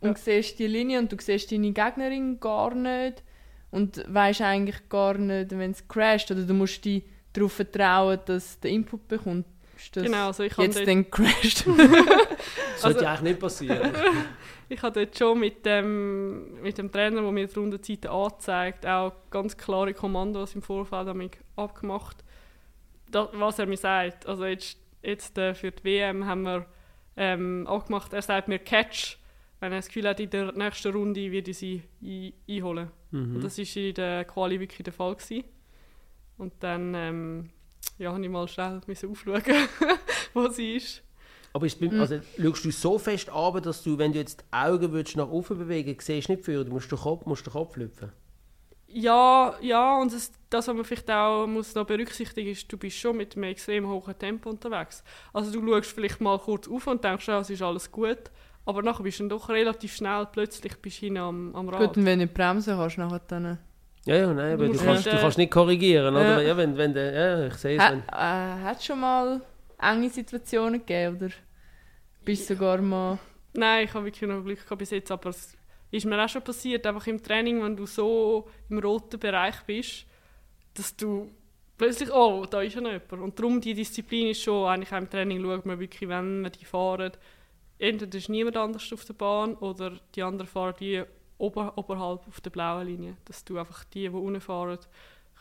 [0.00, 3.22] und siehst die Linie und du siehst deine Gegnerin gar nicht
[3.70, 8.58] und weißt eigentlich gar nicht, wenn es crasht oder du musst dich darauf vertrauen, dass
[8.60, 9.44] der Input bekommt.
[9.92, 11.64] Das Genau, also ich habe jetzt dort, dann crasht.
[11.66, 13.90] Das sollte Also- ja eigentlich nicht passieren.
[14.68, 19.12] ich habe dort schon mit dem, mit dem Trainer, der mir die Rundenzeiten anzeigt, auch
[19.30, 22.24] ganz klare Kommandos im Vorfeld damit abgemacht,
[23.10, 24.26] da, was er mir sagt.
[24.26, 26.66] Also jetzt, jetzt äh, für die WM haben wir
[27.16, 29.16] ähm, abgemacht, er sagt mir Catch,
[29.60, 32.90] wenn er das Gefühl hat, in der nächsten Runde würde ich sie ein, einholen.
[33.10, 33.40] Und Mhm.
[33.40, 35.14] das war in der Quali wirklich der Fall.
[35.16, 35.44] Gewesen.
[36.36, 37.50] Und dann ähm,
[37.98, 39.42] ja, habe ich mal schnell aufschauen,
[40.34, 41.02] wo sie ist.
[41.52, 44.92] Aber ist, also, schaust du so fest ab, dass du, wenn du jetzt die Augen
[44.92, 47.76] willst, nach oben bewegen siehst du nicht für, du musst den Kopf, musst den Kopf
[47.76, 48.12] lüpfen.
[48.90, 52.96] Ja, ja, und das, das, was man vielleicht auch muss noch berücksichtigen ist, du bist
[52.96, 55.04] schon mit einem extrem hohen Tempo unterwegs.
[55.32, 58.30] Also du schaust vielleicht mal kurz auf und denkst, ja, es ist alles gut,
[58.64, 61.80] aber nachher bist du dann doch relativ schnell, plötzlich bist du hinten am, am Rad.
[61.80, 63.58] Gut, und wenn du nicht bremsen kannst, nachher dann...
[64.08, 66.20] Ja, ja, nein, aber du, kannst, nicht, du äh, kannst nicht korrigieren, Ja.
[66.20, 66.42] oder?
[66.42, 67.82] Ja, wenn, wenn der, ja, ich sehe es.
[67.82, 69.42] Ha, Wenn, äh, hat es schon mal
[69.78, 71.30] enge Situationen gegeben oder
[72.24, 73.18] bist du sogar mal...
[73.52, 75.54] Nein, ich habe wirklich noch Glück gehabt bis jetzt, aber es
[75.90, 80.06] ist mir auch schon passiert, einfach im Training, wenn du so im roten Bereich bist,
[80.74, 81.30] dass du
[81.76, 83.12] plötzlich, oh, da ist ja noch jemand.
[83.12, 86.50] Und darum, die Disziplin ist schon, eigentlich auch im Training schaut man wirklich, wenn wir
[86.50, 87.12] die fahren,
[87.78, 91.02] entweder ist niemand anders auf der Bahn oder die anderen fahren die
[91.38, 94.78] ober, oberhalb auf der blauen Linie, dass du einfach die, die unten fahren,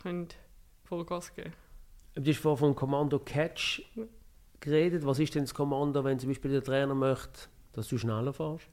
[0.01, 0.29] können
[0.83, 1.53] Vollgas geben
[2.19, 3.83] du hast vorhin vom Kommando Catch
[4.59, 5.05] geredet.
[5.05, 8.67] Was ist denn das Kommando, wenn zum Beispiel der Trainer möchte, dass du schneller fährst?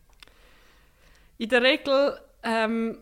[1.39, 2.99] In der Regel ähm,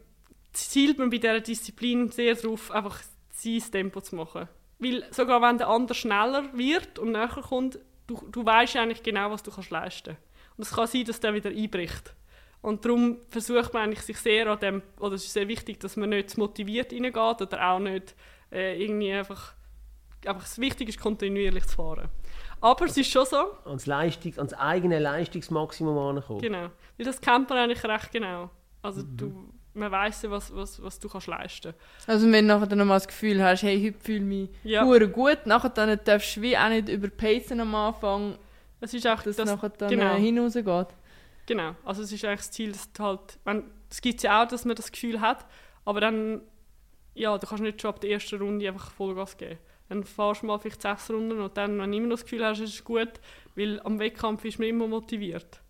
[0.53, 4.49] zielt man bei dieser Disziplin sehr darauf, einfach sein Tempo zu machen.
[4.79, 9.31] Weil sogar wenn der andere schneller wird und näher kommt, du, du weißt eigentlich genau,
[9.31, 10.17] was du kannst leisten
[10.57, 12.15] Und es kann sein, dass der wieder einbricht.
[12.63, 15.97] Und darum versucht man eigentlich sich sehr an dem, oder es ist sehr wichtig, dass
[15.97, 18.15] man nicht zu motiviert reingeht oder auch nicht
[18.53, 19.55] äh, irgendwie einfach,
[20.25, 22.09] einfach das Wichtige ist, kontinuierlich zu fahren.
[22.61, 26.41] Aber es ist schon so, Ans, Leistung, ans eigene Leistungsmaximum ankommen.
[26.41, 26.69] Genau.
[26.97, 28.49] Weil das kennt man eigentlich recht genau.
[28.81, 31.75] Also du, man weiss ja, was, was, was du kannst leisten
[32.07, 34.85] Also wenn du nachher dann nochmal das Gefühl hast, hey, heute fühle ich mich Ja.
[34.85, 38.37] hure gut, nachher dann darfst du wie auch nicht überpacen am Anfang,
[38.81, 40.15] Es ist auch dass das, nachher dann genau.
[40.15, 40.89] äh, hinausgeht.
[41.47, 41.75] Genau.
[41.85, 44.65] Also es ist eigentlich das Ziel, dass du halt, wenn, es gibt ja auch, dass
[44.65, 45.47] man das Gefühl hat,
[45.85, 46.43] aber dann,
[47.15, 49.59] ja, du kannst nicht schon ab der ersten Runde einfach Vollgas geben.
[49.89, 52.45] Dann fahrst du mal vielleicht sechs Runden und dann, wenn du immer noch das Gefühl
[52.45, 53.11] hast, es ist gut,
[53.57, 55.61] weil am Wettkampf ist man immer motiviert.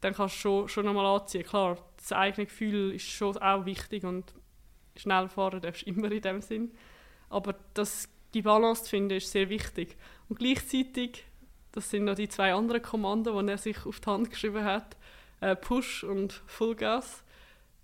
[0.00, 1.44] Dann kannst du schon, schon nochmal anziehen.
[1.44, 4.34] Klar, das eigene Gefühl ist schon auch wichtig und
[4.96, 6.72] schnell fahren darfst du immer in dem Sinn.
[7.28, 9.96] Aber das, die Balance zu finden, ist sehr wichtig.
[10.28, 11.24] Und gleichzeitig,
[11.70, 14.96] das sind noch die zwei anderen Kommanden, die er sich auf die Hand geschrieben hat,
[15.42, 17.22] äh, Push und Fullgas.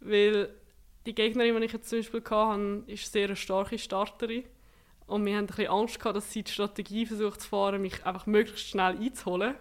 [0.01, 0.49] Weil
[1.07, 4.45] die Gegnerin, die ich jetzt zum Beispiel hatte, ist sehr eine starke Starterin.
[5.07, 8.05] Und wir haben ein bisschen Angst gehabt, dass sie die Strategie versucht zu fahren, mich
[8.05, 9.55] einfach möglichst schnell einzuholen,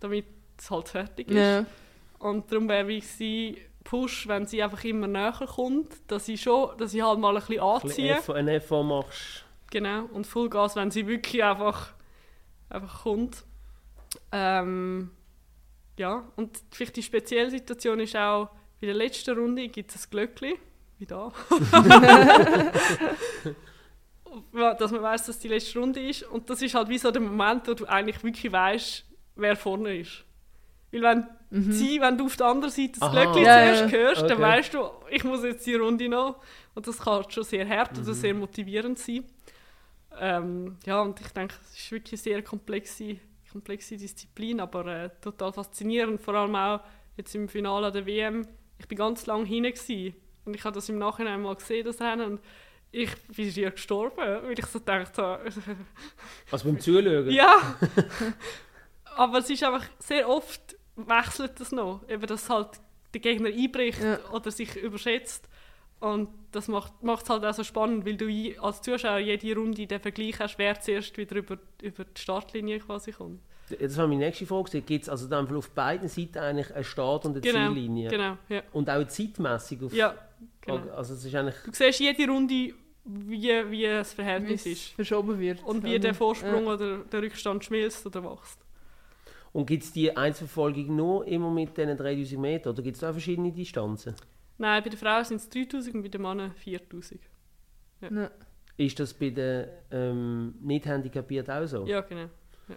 [0.00, 0.26] damit
[0.58, 1.36] es halt fertig ist.
[1.36, 1.64] Ja.
[2.18, 6.76] Und darum wäre wie sie Push, wenn sie einfach immer näher kommt, dass ich schon,
[6.78, 8.34] dass ich halt mal ein bisschen anziehe.
[8.34, 9.44] Ein Effort machst.
[9.70, 11.94] Genau, und Fullgas, wenn sie wirklich einfach,
[12.68, 13.44] einfach kommt.
[14.32, 15.10] Ähm,
[15.98, 20.10] ja, und vielleicht die spezielle Situation ist auch, bei der letzten Runde gibt es ein
[20.10, 20.54] Glöckchen,
[20.98, 21.32] wie da.
[24.78, 26.22] dass man weiß, dass die letzte Runde ist.
[26.24, 29.04] Und das ist halt wie so der Moment, wo du eigentlich wirklich weißt,
[29.36, 30.24] wer vorne ist.
[30.90, 31.72] Weil wenn, mhm.
[31.72, 33.98] sie, wenn du auf der anderen Seite das Glöckchen ja, zuerst ja.
[33.98, 34.28] hörst, okay.
[34.28, 36.40] dann weißt du, ich muss jetzt die Runde noch.
[36.74, 38.04] Und das kann schon sehr hart mhm.
[38.04, 39.24] oder sehr motivierend sein.
[40.20, 43.16] Ähm, ja, und ich denke, es ist wirklich eine sehr komplexe,
[43.50, 46.20] komplexe Disziplin, aber äh, total faszinierend.
[46.20, 46.80] Vor allem auch
[47.16, 48.46] jetzt im Finale der WM.
[48.78, 49.74] Ich bin ganz lange hinein
[50.44, 52.32] und ich habe das im Nachhinein mal gesehen, das Rennen.
[52.32, 52.40] Und
[52.90, 55.50] ich bin hier gestorben, weil ich so gedacht habe.
[56.50, 57.30] Also beim Zuschauen?
[57.30, 57.76] Ja!
[59.16, 62.08] aber es ist einfach sehr oft wechselt das noch.
[62.08, 62.80] Eben, dass halt
[63.12, 64.18] der Gegner einbricht ja.
[64.30, 65.47] oder sich überschätzt.
[66.00, 68.28] Und das macht es halt auch so spannend, weil du
[68.62, 73.12] als Zuschauer jede Runde den Vergleich hast, wer zuerst wieder über, über die Startlinie quasi
[73.12, 73.40] kommt.
[73.80, 74.80] Das war meine nächste Frage.
[74.80, 78.08] Gibt es also dann auf beiden Seiten eigentlich eine Start- und eine genau, Ziellinie?
[78.08, 78.62] Genau, ja.
[78.72, 79.82] Und auch zeitmässig?
[79.82, 80.14] Auf, ja,
[80.60, 80.88] genau.
[80.94, 82.72] Also es ist eigentlich du siehst jede Runde,
[83.04, 84.88] wie, wie das Verhältnis ist.
[84.92, 85.62] verschoben wird.
[85.64, 86.74] Und wie der Vorsprung ja.
[86.74, 88.60] oder der Rückstand schmilzt oder wächst.
[89.52, 93.12] Und gibt es die Einzelverfolgung nur immer mit diesen 3000 Metern oder gibt es da
[93.12, 94.14] verschiedene Distanzen?
[94.58, 97.20] Nein, bei den Frauen sind es 3000 und bei den Männern 4000.
[98.00, 98.08] Ja.
[98.10, 98.30] Ja.
[98.76, 101.86] Ist das bei den ähm, Nicht-Handicapierten auch so?
[101.86, 102.28] Ja, genau.
[102.68, 102.76] Ja.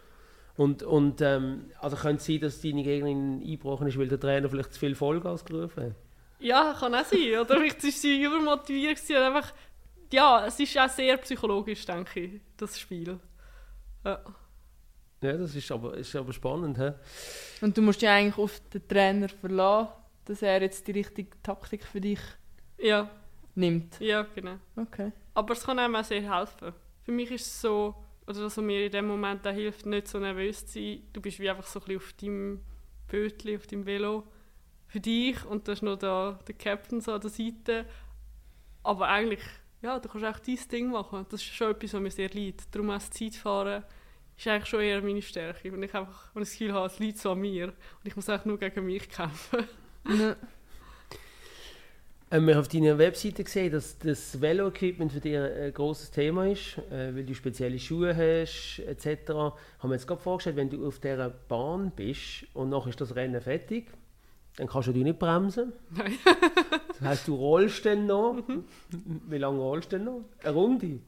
[0.57, 4.49] Und, und ähm, also könnte es sein, dass deine Gegnerin eingebrochen ist, weil der Trainer
[4.49, 5.95] vielleicht zu viel Vollgas gerufen hat?
[6.39, 7.39] Ja, kann auch sein.
[7.39, 8.97] Oder vielleicht war sie übermotiviert.
[8.97, 9.53] Gewesen, einfach,
[10.11, 13.19] ja, es ist auch sehr psychologisch, denke ich, das Spiel.
[14.03, 14.19] Ja.
[15.21, 16.79] Ja, das ist aber, ist aber spannend.
[16.79, 16.91] He?
[17.63, 19.93] Und du musst dich eigentlich auf den Trainer verlassen,
[20.31, 22.19] dass er jetzt die richtige Taktik für dich
[22.77, 23.09] ja.
[23.53, 23.99] nimmt.
[23.99, 24.57] Ja, genau.
[24.77, 25.11] Okay.
[25.33, 26.73] Aber es kann einem auch sehr helfen.
[27.03, 30.19] Für mich ist es so, oder was mir in dem Moment auch hilft, nicht so
[30.19, 31.01] nervös zu sein.
[31.11, 32.61] Du bist wie einfach so ein bisschen auf deinem
[33.09, 34.23] Bötchen, auf deinem Velo
[34.87, 37.85] für dich und da ist noch da der Captain so an der Seite.
[38.83, 39.43] Aber eigentlich,
[39.81, 41.25] ja, du kannst auch dein Ding machen.
[41.29, 42.63] Das ist schon etwas, was mir sehr leid.
[42.71, 43.83] Darum auch das Zeitfahren
[44.37, 45.71] ist eigentlich schon eher meine Stärke.
[45.71, 48.15] Wenn ich einfach wenn ich das Gefühl habe, es liegt so an mir und ich
[48.15, 49.67] muss eigentlich nur gegen mich kämpfen.
[50.07, 50.35] Ja.
[52.33, 56.47] Ähm, wir haben auf deiner Webseite gesehen, dass das Velo-Equipment für dich ein großes Thema
[56.47, 59.31] ist, äh, weil du spezielle Schuhe hast etc.
[59.31, 63.15] Haben wir jetzt gerade vorgestellt, wenn du auf dieser Bahn bist und noch ist das
[63.15, 63.91] Rennen fertig,
[64.55, 65.73] dann kannst du nicht bremsen.
[65.89, 66.17] Nein.
[66.87, 68.41] das heisst, du rollst dann noch.
[68.47, 68.63] Mhm.
[69.27, 70.23] Wie lange rollst du denn noch?
[70.41, 70.99] Eine Runde?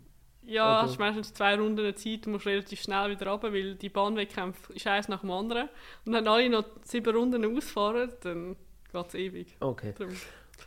[0.45, 0.91] Ja, also.
[0.91, 4.85] hast meistens zwei Runden Zeit, du musst relativ schnell wieder runter, weil die Bahnwettkämpfe ist
[4.87, 5.69] eins nach dem anderen.
[6.05, 8.57] Und wenn alle noch sieben Runden ausfahren, dann
[8.93, 9.57] geht ewig.
[9.59, 9.93] Okay.
[9.97, 10.15] Darum.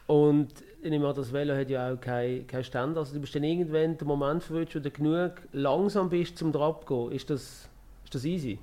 [0.07, 2.97] Und ich nehme an, das Velo hat ja auch keinen kein Stand.
[2.97, 6.85] Also du bist dann irgendwann den Moment verwünscht, wo du genug langsam bist, um drauf
[6.85, 7.13] zu gehen.
[7.13, 7.69] Ist das,
[8.05, 8.59] ist das easy?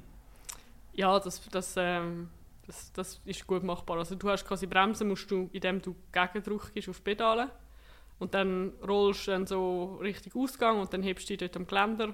[0.94, 2.30] Ja, das, das, ähm,
[2.68, 3.98] das, das ist gut machbar.
[3.98, 7.50] Also du hast quasi Bremsen, musst du, indem du Gegendruck gibst auf Pedale.
[8.20, 11.68] Und dann rollst du dann so richtig Ausgang und dann hebst du dich dort am
[11.68, 12.14] Geländer,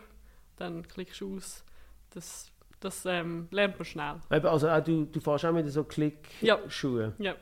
[0.56, 1.64] dann klickst du aus.
[2.12, 4.16] Das, das ähm, lernt man schnell.
[4.30, 7.14] Also auch du, du fährst auch mit so Klickschuhen?
[7.20, 7.32] Ja.
[7.32, 7.36] ja.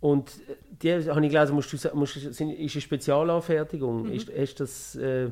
[0.00, 0.40] Und
[0.82, 4.04] die habe ich gelesen, musst du, musst, ist eine Spezialanfertigung.
[4.04, 4.12] Mhm.
[4.12, 5.30] Ist, ist das, äh,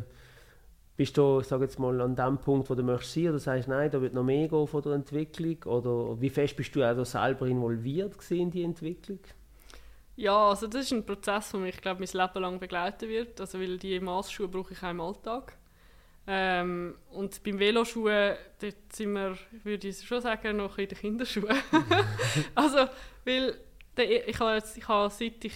[0.96, 3.68] bist du, ich sage jetzt mal, an dem Punkt, wo du möchtest sein, oder sagst
[3.68, 5.62] nein, da wird noch mehr gehen von der Entwicklung?
[5.64, 9.20] Oder wie fest bist du auch selber involviert in die Entwicklung?
[10.16, 13.40] Ja, also das ist ein Prozess, der mich, glaube mein Leben lang begleiten wird.
[13.40, 15.56] Also, weil die Maßschuhe brauche ich auch im Alltag.
[16.26, 21.56] Ähm, und beim Veloschuhen, dort sind wir, würde ich schon sagen, noch in den Kinderschuhen.
[22.54, 22.86] also,
[23.24, 23.58] weil
[23.96, 25.54] der, ich habe jetzt, ich habe seit ich,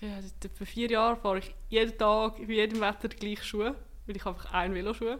[0.00, 3.74] ja, seit vier Jahren fahre ich jeden Tag, bei jedem Wetter die gleichen Schuhe,
[4.06, 5.16] weil ich einfach einen Veloschuh,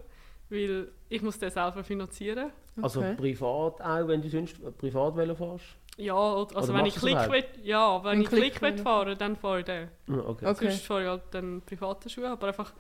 [0.51, 2.51] weil ich muss den selber finanzieren.
[2.83, 3.15] Also okay.
[3.15, 5.65] privat auch, wenn du sonst privat Velo fährst?
[5.97, 9.65] Ja, also wenn ich Klick will, ja, wenn ich Klick, will fahren, dann fahre ich
[9.65, 9.89] den.
[10.09, 10.47] Ah, okay.
[10.47, 10.69] okay.
[10.71, 12.73] Sonst fahre ich halt dann private Schuhe, aber einfach,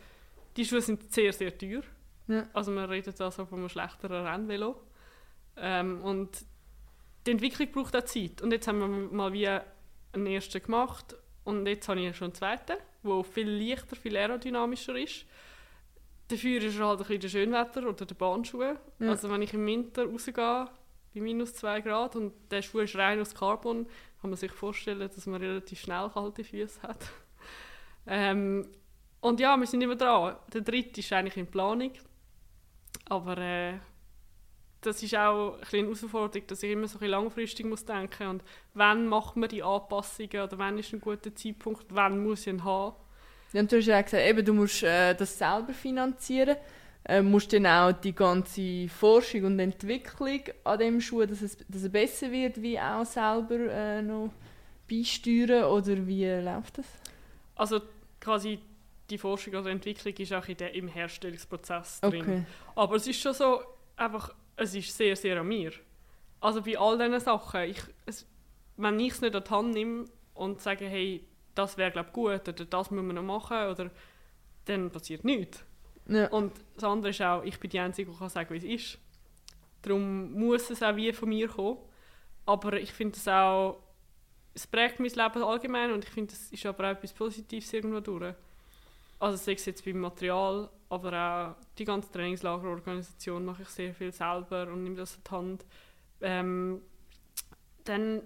[0.58, 1.82] die Schuhe sind sehr, sehr teuer.
[2.26, 2.46] Ja.
[2.52, 4.76] Also man redet also von einem schlechteren Rennvelo.
[5.56, 6.44] Ähm, und
[7.26, 8.42] die Entwicklung braucht auch Zeit.
[8.42, 12.34] Und jetzt haben wir mal wie einen ersten gemacht und jetzt habe ich schon einen
[12.34, 15.24] zweiten, der viel leichter, viel aerodynamischer ist.
[16.26, 18.78] Dafür ist er halt ein bisschen der Schönwetter oder der Bahnschuhe.
[18.98, 19.10] Ja.
[19.10, 20.68] Also wenn ich im Winter rausgehe,
[21.14, 23.86] bei minus 2 Grad und der Schuh ist rein aus Carbon,
[24.20, 27.10] kann man sich vorstellen, dass man relativ schnell kalte Füße hat.
[28.06, 28.68] ähm,
[29.20, 30.36] und ja, wir sind immer dran.
[30.52, 31.92] Der dritte ist eigentlich in Planung.
[33.08, 33.74] Aber äh,
[34.80, 38.34] das ist auch ein eine Herausforderung, dass ich immer so ein langfristig muss denken muss.
[38.34, 42.52] Und wann macht man die Anpassungen oder wann ist ein guter Zeitpunkt, wann muss ich
[42.52, 42.96] ihn haben?
[43.52, 46.56] Ja, und du hast ja gesagt, eben, du musst äh, das selber finanzieren
[47.08, 51.82] äh, musst dann auch die ganze Forschung und Entwicklung an dem Schuh, dass es, dass
[51.82, 54.30] es besser wird, wie auch selber äh, noch
[54.88, 56.86] beisteuern oder wie läuft das?
[57.56, 57.80] Also
[58.20, 58.58] quasi
[59.10, 62.22] die Forschung oder Entwicklung ist auch in der, im Herstellungsprozess drin.
[62.22, 62.46] Okay.
[62.74, 63.62] Aber es ist schon so,
[63.96, 65.72] einfach, es ist sehr, sehr an mir.
[66.40, 68.26] Also bei all diesen Sachen, ich, es,
[68.76, 72.48] wenn ich es nicht an die Hand nehme und sage, hey, das wäre glaube gut
[72.48, 73.90] oder das müssen wir noch machen, oder,
[74.66, 75.64] dann passiert nichts.
[76.06, 76.28] Ja.
[76.28, 78.98] Und das andere ist auch, ich bin die Einzige, die kann sagen, wie es ist.
[79.82, 81.78] Darum muss es auch wie von mir kommen.
[82.46, 83.82] Aber ich finde es auch,
[84.54, 88.00] es prägt mein Leben allgemein und ich finde, es ist aber auch etwas Positives irgendwo
[88.00, 88.34] durch.
[89.18, 94.12] Also sei es jetzt beim Material, aber auch die ganze Trainingslagerorganisation mache ich sehr viel
[94.12, 95.66] selber und nehme das in die Hand.
[96.20, 96.82] Ähm,
[97.84, 98.22] dann,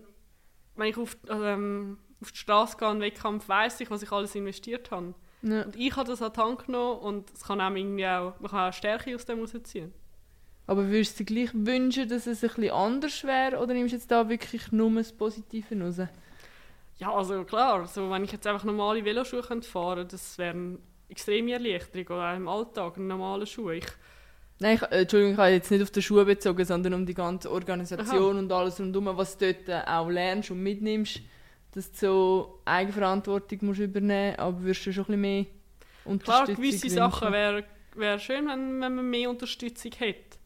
[0.76, 4.34] wenn ich auf, ähm, auf die Straße gehe, einen Wettkampf, weiss ich, was ich alles
[4.34, 5.14] investiert habe.
[5.42, 5.62] Ja.
[5.62, 8.50] Und ich habe das an die Hand genommen und es kann auch irgendwie auch, man
[8.50, 9.92] kann auch Stärke aus dem rausziehen.
[10.66, 13.96] Aber würdest du dir gleich wünschen, dass es ein bisschen anders wäre oder nimmst du
[13.96, 16.00] jetzt da wirklich nur das Positive raus?
[16.98, 20.78] Ja, also klar, so, wenn ich jetzt einfach normale Veloschuhe fahren könnte, das wäre eine
[21.08, 23.76] extreme Erleichterung oder auch im Alltag, normale Schuhe.
[23.76, 23.86] Ich,
[24.60, 27.14] Nein, ich, äh, Entschuldigung, ich habe jetzt nicht auf die Schuhe bezogen, sondern um die
[27.14, 28.38] ganze Organisation Aha.
[28.38, 31.20] und alles rundum, was du dort äh, auch lernst und mitnimmst
[31.72, 35.46] dass du so Eigenverantwortung musst übernehmen musst, aber würdest du schon ein bisschen mehr
[36.04, 36.96] Unterstützung Klar, gewisse wünschen?
[36.96, 40.38] Sachen wäre wär schön, wenn, wenn man mehr Unterstützung hätte.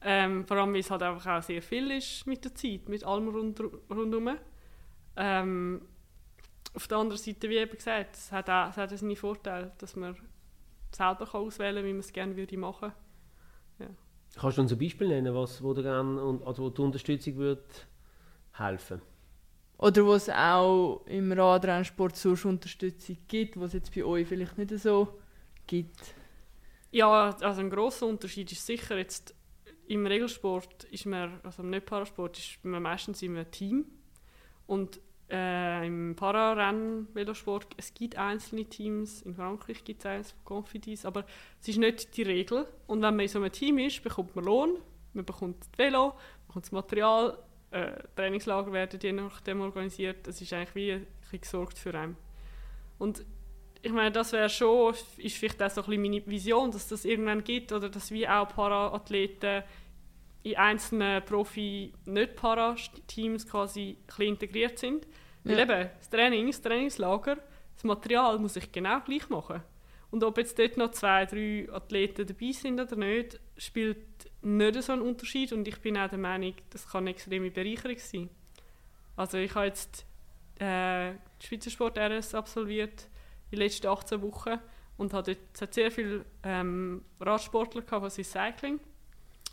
[0.00, 3.04] Ähm, vor allem, weil es halt einfach auch sehr viel ist mit der Zeit, mit
[3.04, 4.36] allem rund, rundherum.
[5.18, 5.82] Ähm,
[6.74, 9.96] auf der anderen Seite, wie eben gesagt, es hat auch, es hat seine Vorteile, dass
[9.96, 10.16] man
[10.92, 12.92] selber kann auswählen kann, wie man es gerne würde machen
[13.78, 13.88] ja.
[14.36, 17.64] Kannst du uns ein Beispiel nennen, was, wo, dir gerne, also wo die Unterstützung würde
[18.52, 19.02] helfen
[19.78, 24.58] oder wo es auch im Radrennsport sonst Unterstützung gibt, was es jetzt bei euch vielleicht
[24.58, 25.20] nicht so
[25.66, 26.14] gibt?
[26.90, 29.34] Ja, also ein grosser Unterschied ist sicher jetzt
[29.86, 33.86] im Regelsport ist man, also im Nicht-Parasport ist man meistens in einem Team
[34.66, 41.04] und äh, im Pararennen-Velosport, es gibt einzelne Teams, in Frankreich gibt es eins von Confidis,
[41.04, 41.24] aber
[41.60, 44.44] es ist nicht die Regel und wenn man in so einem Team ist, bekommt man
[44.44, 44.78] Lohn,
[45.12, 47.38] man bekommt das Velo, man bekommt das Material,
[47.70, 50.26] äh, Trainingslager werden je nachdem organisiert.
[50.26, 52.16] Es ist eigentlich wie ein gesorgt für einen.
[52.98, 53.24] Und
[53.82, 57.04] ich meine, das wäre schon, ist vielleicht auch so ein bisschen meine Vision, dass das
[57.04, 59.62] irgendwann gibt oder dass wir auch Para-Athleten
[60.52, 65.06] in einzelnen Profi-, nicht Para-Teams quasi ein integriert sind.
[65.44, 65.52] Ja.
[65.52, 67.38] Weil eben, das Training, das Trainingslager,
[67.74, 69.62] das Material muss ich genau gleich machen.
[70.10, 73.98] Und ob jetzt dort noch zwei, drei Athleten dabei sind oder nicht, spielt
[74.42, 77.98] nicht so einen Unterschied und ich bin auch der Meinung, das kann eine extreme Bereicherung
[77.98, 78.30] sein.
[79.16, 80.06] Also ich habe jetzt
[80.60, 83.08] äh, die Schweizer Sport RS absolviert
[83.50, 84.58] in den letzten 18 Wochen
[84.96, 88.80] und hatte dort sehr viele ähm, Radsportler gehabt, was ist Cycling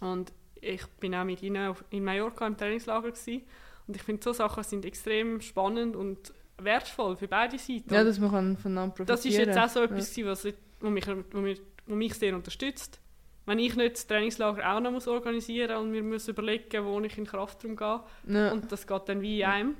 [0.01, 0.31] und
[0.65, 3.43] ich bin auch mit ihnen in Mallorca im Trainingslager gewesen.
[3.87, 7.93] und ich finde so Sachen sind extrem spannend und wertvoll für beide Seiten.
[7.93, 10.25] Ja, dass man voneinander profitieren Das ist jetzt auch so etwas, ja.
[10.25, 10.53] was, was,
[10.89, 12.99] mich, was, mich, sehr unterstützt
[13.45, 17.17] wenn ich nicht das Trainingslager auch noch muss organisieren und wir müssen überlegen, wo ich
[17.17, 18.01] in Kraftraum gehe.
[18.27, 18.51] Ja.
[18.51, 19.75] Und das geht dann wie in einem.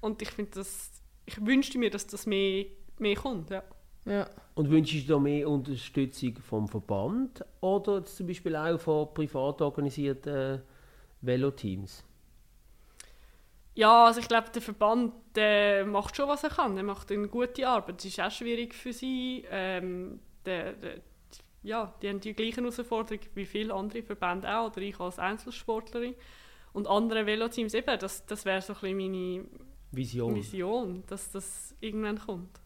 [0.00, 0.90] Und ich finde das,
[1.26, 2.66] ich wünschte mir, dass das mehr,
[2.98, 3.50] mehr kommt.
[3.50, 3.62] Ja.
[4.04, 4.28] Ja.
[4.54, 10.62] Und wünschst du da mehr Unterstützung vom Verband oder zum Beispiel auch von privat organisierten
[11.20, 12.04] Veloteams?
[13.74, 16.76] Ja, also ich glaube, der Verband der macht schon, was er kann.
[16.76, 18.00] Er macht eine gute Arbeit.
[18.00, 19.44] Es ist auch schwierig für sie.
[19.50, 21.00] Ähm, der, der,
[21.62, 26.14] ja, die haben die gleichen Herausforderungen wie viele andere Verbände auch, oder ich als Einzelsportlerin.
[26.72, 29.44] Und andere Veloteams eben, das, das wäre so ein bisschen meine
[29.92, 30.34] Vision.
[30.34, 32.60] Vision, dass das irgendwann kommt.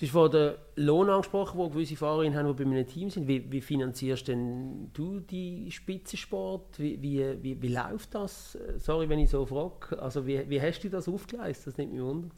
[0.00, 0.54] Du hast vorhin den
[0.86, 3.28] Lohn angesprochen, wo gewisse Fahrerinnen haben, die bei einem Team sind.
[3.28, 6.78] Wie, wie finanzierst denn du die Spitzensport?
[6.78, 8.56] Wie, wie, wie, wie läuft das?
[8.78, 10.00] Sorry, wenn ich so frage.
[10.00, 11.66] Also wie, wie hast du das aufgeleistet?
[11.66, 12.30] Das nimmt mich wunder.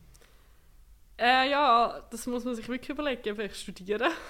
[1.22, 4.10] Äh, ja, das muss man sich wirklich überlegen, ich studiere.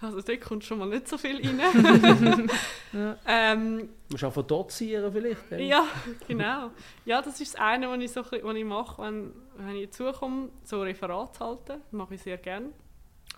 [0.00, 1.60] Also da kommt schon mal nicht so viel rein.
[2.92, 3.16] ja.
[3.24, 5.40] ähm, du musst auch von dozieren vielleicht.
[5.48, 5.60] Dann.
[5.60, 5.86] Ja,
[6.26, 6.72] genau.
[7.04, 10.48] Ja, das ist das eine, was ich, so, was ich mache, wenn, wenn ich zukomme,
[10.64, 11.80] so Referat zu halten.
[11.80, 12.72] Das mache ich sehr gerne.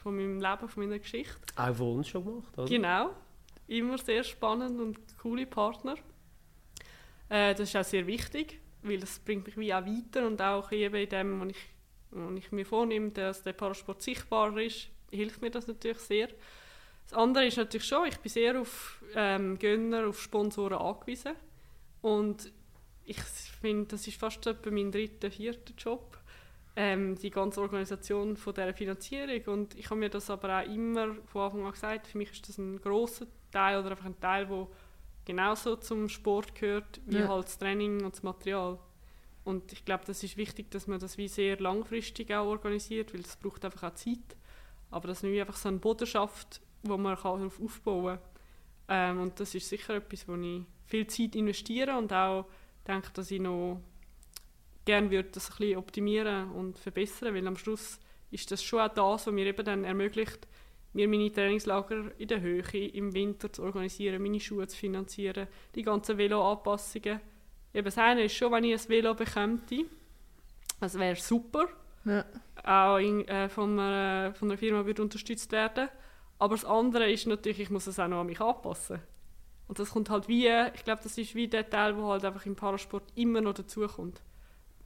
[0.02, 1.36] Von meinem Leben, von meiner Geschichte.
[1.54, 2.66] Auch von uns schon gemacht, oder?
[2.66, 3.10] Genau.
[3.68, 5.96] Immer sehr spannend und coole Partner.
[7.28, 10.72] Äh, das ist auch sehr wichtig, weil das bringt mich wie auch weiter und auch
[10.72, 11.73] eben in dem, was ich
[12.14, 16.28] wenn ich mir vornehme, dass der Parasport sichtbar ist, hilft mir das natürlich sehr.
[17.04, 21.34] Das andere ist natürlich schon, ich bin sehr auf ähm, Gönner, auf Sponsoren angewiesen.
[22.00, 22.50] Und
[23.04, 26.18] ich finde, das ist fast etwa mein dritter, vierter Job,
[26.76, 29.42] ähm, die ganze Organisation von dieser Finanzierung.
[29.54, 32.48] Und ich habe mir das aber auch immer von Anfang an gesagt, für mich ist
[32.48, 34.66] das ein großer Teil oder einfach ein Teil, der
[35.24, 37.28] genauso zum Sport gehört, wie ja.
[37.28, 38.78] halt das Training und das Material.
[39.44, 43.20] Und ich glaube, das ist wichtig, dass man das wie sehr langfristig auch organisiert, weil
[43.20, 44.36] es braucht einfach auch Zeit.
[44.90, 48.18] Aber dass man wie einfach so eine Boden schafft, wo man darauf aufbauen
[48.86, 49.16] kann.
[49.16, 52.46] Ähm, und das ist sicher etwas, wo ich viel Zeit investiere und auch
[52.86, 53.80] denke, dass ich noch
[54.84, 57.98] gerne würde das ein bisschen optimieren und verbessern, weil am Schluss
[58.30, 60.46] ist das schon auch das, was mir eben dann ermöglicht,
[60.92, 65.82] mir meine Trainingslager in der Höhe im Winter zu organisieren, meine Schuhe zu finanzieren, die
[65.82, 67.20] ganzen Velo-Anpassungen.
[67.74, 69.58] Eben das eine ist schon, wenn ich ein Velo bekäme,
[70.80, 71.66] das wäre super.
[72.04, 72.24] Ja.
[72.62, 75.88] Auch in, äh, von, einer, von einer Firma würde unterstützt werden.
[76.38, 79.00] Aber das andere ist natürlich, ich muss es auch noch an mich anpassen.
[79.66, 82.44] Und das kommt halt wie, ich glaube, das ist wie der Teil, der halt einfach
[82.46, 84.20] im Parasport immer noch dazukommt.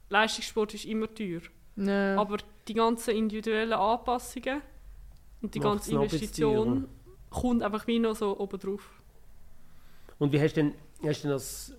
[0.09, 1.41] Leistungssport ist immer teuer.
[1.75, 2.17] Ja.
[2.17, 4.61] Aber die ganzen individuellen Anpassungen
[5.41, 6.87] und die Macht's ganze Investition
[7.29, 8.89] kommt einfach wie noch so oben drauf.
[10.17, 10.73] Und wie hast du denn,
[11.03, 11.73] hast du denn das,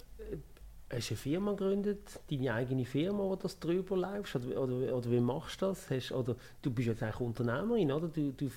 [0.92, 4.36] hast du eine Firma gegründet, deine eigene Firma, wo das drüber läufst?
[4.36, 5.90] Oder, oder, oder wie machst du das?
[5.90, 8.08] Hast, oder du bist jetzt eigentlich Unternehmerin, oder?
[8.08, 8.50] Du, du,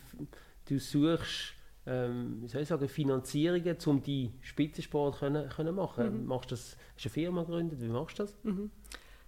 [0.66, 6.22] du suchst ähm, wie soll ich sagen, Finanzierungen, um die Spitzensport können, können machen.
[6.22, 6.28] Mhm.
[6.28, 7.82] Machst das, hast du eine Firma gegründet?
[7.82, 8.36] Wie machst du das?
[8.44, 8.72] Mhm.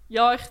[0.07, 0.41] Ja, ich,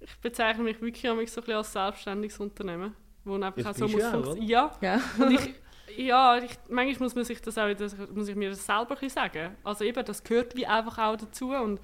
[0.00, 4.04] ich bezeichne mich wirklich so ein bisschen als selbstständiges Unternehmen, wo einfach auch so muss
[4.04, 4.48] funktionieren.
[4.48, 4.72] Ja.
[4.82, 5.00] ja.
[5.18, 5.54] Und ich,
[5.96, 9.56] ja, ich, manchmal muss man sich das auch, das, muss ich mir das selber sagen.
[9.64, 11.80] Also eben, das gehört wie einfach auch dazu und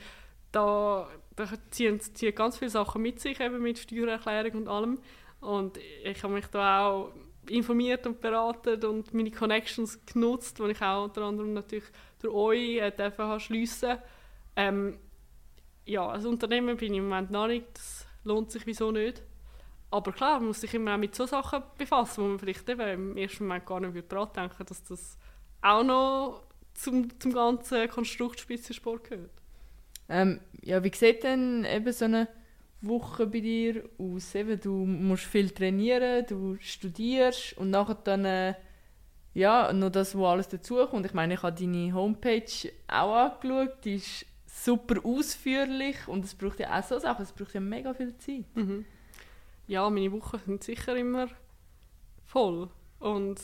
[0.52, 4.98] da, da ziehen, ziehen ganz viele Sachen mit sich, eben mit Steuererklärung und allem.
[5.40, 7.12] Und ich habe mich da auch
[7.48, 11.84] informiert und beraten und meine Connections genutzt, die ich auch unter anderem natürlich
[12.20, 13.98] durch euch äh, dürfen schliessen
[14.54, 14.98] ähm,
[15.84, 19.22] Ja, als Unternehmen bin ich im Moment noch nicht, das lohnt sich wieso nicht.
[19.92, 22.88] Aber klar, man muss sich immer auch mit so Sachen befassen, wo man vielleicht eben
[22.88, 25.18] im ersten Moment gar nicht daran denken dass das
[25.60, 29.30] auch noch zum, zum ganzen Konstrukt Spitzensport gehört.
[30.08, 32.26] Ähm, ja, wie sieht denn eben so eine
[32.80, 34.34] Woche bei dir aus?
[34.34, 38.54] Eben, du musst viel trainieren, du studierst und nachher dann äh,
[39.34, 41.04] ja, noch das, wo alles dazukommt.
[41.04, 46.60] Ich meine, ich habe deine Homepage auch angeschaut, die ist super ausführlich und es braucht
[46.60, 48.44] ja auch so Sachen, es braucht ja mega viel Zeit.
[48.54, 48.84] Mhm.
[49.72, 51.28] Ja, meine Wochen sind sicher immer
[52.26, 53.40] voll und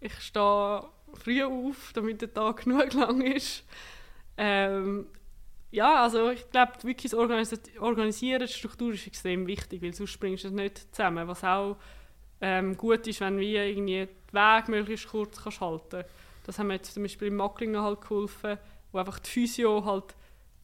[0.00, 0.82] ich stehe
[1.14, 3.64] früh auf, damit der Tag genug lang ist.
[4.36, 5.06] Ähm,
[5.70, 10.20] ja, also ich glaube, wirklich das Organis Organisieren, die Struktur ist extrem wichtig, weil sonst
[10.20, 11.26] bringst du es nicht zusammen.
[11.26, 11.78] Was auch
[12.42, 16.04] ähm, gut ist, wenn du irgendwie den Weg möglichst kurz kannst halten
[16.44, 18.58] Das haben wir jetzt zum Beispiel im Macklingen halt geholfen,
[18.92, 20.14] wo einfach die Physio halt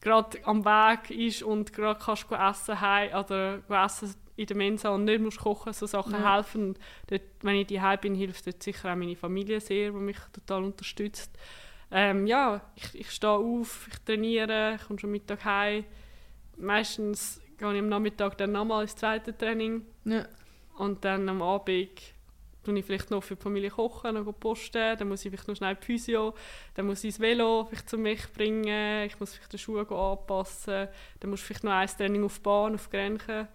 [0.01, 4.89] gerade am Weg ist und gerade kannst du essen heim, oder essen in der Mensa
[4.89, 6.35] und nicht musst kochen, so Sachen ja.
[6.35, 6.75] helfen.
[7.07, 10.63] Dort, wenn ich daheim bin, hilft dort sicher auch meine Familie sehr, die mich total
[10.63, 11.31] unterstützt.
[11.91, 15.85] Ähm, ja, ich, ich stehe auf, ich trainiere, ich komme schon Mittag heim.
[16.57, 19.85] Meistens gehe ich am Nachmittag dann nochmal ins zweite Training.
[20.05, 20.25] Ja.
[20.77, 22.01] Und dann am Abend
[22.63, 25.55] tue ich vielleicht noch für die Familie kochen, noch posten, dann muss ich vielleicht noch
[25.55, 26.33] schnell die Physio,
[26.73, 30.87] dann muss ich das Velo vielleicht zu mich bringen, ich muss vielleicht die Schuhe anpassen,
[31.19, 33.47] dann muss ich vielleicht noch ein Training auf die Bahn, auf Grenchen.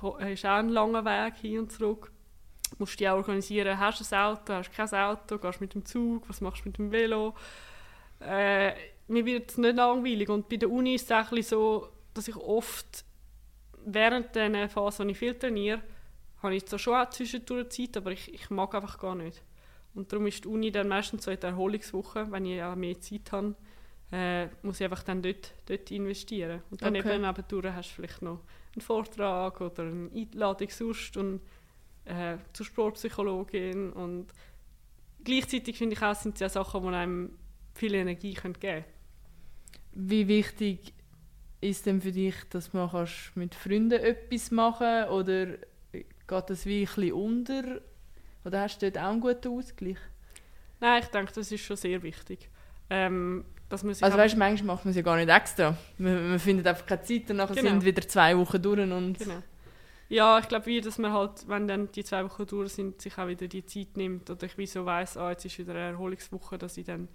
[0.00, 2.12] Das ist auch ein langer Weg hin und zurück
[2.78, 5.74] musst du dich auch organisieren, hast du ein Auto, hast du kein Auto, gehst mit
[5.74, 7.34] dem Zug, was machst du mit dem Velo.
[8.20, 8.72] Äh,
[9.08, 12.36] mir wird es nicht langweilig und bei der Uni ist es auch so, dass ich
[12.36, 13.04] oft
[13.84, 15.82] während der Phase, in ich viel trainiere,
[16.42, 19.42] habe ich zwar schon auch zwischendurch Zeit, aber ich, ich mag einfach gar nicht.
[19.94, 23.00] Und darum ist die Uni dann meistens so in der Erholungswoche, wenn ich auch mehr
[23.00, 23.54] Zeit habe,
[24.12, 26.62] äh, muss ich einfach dann dort, dort investieren.
[26.70, 27.14] Und dann okay.
[27.14, 28.40] eben nebendurch hast du vielleicht noch
[28.78, 31.40] einen Vortrag oder eine Einladung sonst und
[32.04, 34.26] äh, zur Sportpsychologin und
[35.24, 37.38] gleichzeitig finde ich auch, sind es ja Sachen, die einem
[37.74, 38.84] viel Energie geben können.
[39.92, 40.94] Wie wichtig
[41.60, 45.46] ist denn für dich, dass man kannst mit Freunden etwas machen oder
[45.92, 47.80] geht das wie ein bisschen unter?
[48.44, 49.98] Oder hast du dort auch einen guten Ausgleich?
[50.80, 52.48] Nein, ich denke, das ist schon sehr wichtig.
[52.88, 55.76] Ähm, dass man also weißt, manchmal macht man es ja gar nicht extra.
[55.98, 57.70] Man, man findet einfach keine Zeit und nachher genau.
[57.70, 59.18] sind wieder zwei Wochen durch und...
[59.18, 59.42] Genau.
[60.10, 63.18] Ja, ich glaube, wie, dass man halt, wenn dann die zwei Wochen durch sind, sich
[63.18, 65.90] auch wieder die Zeit nimmt oder ich wie so weiss, ah, jetzt ist wieder eine
[65.90, 67.08] Erholungswoche, dass ich dann,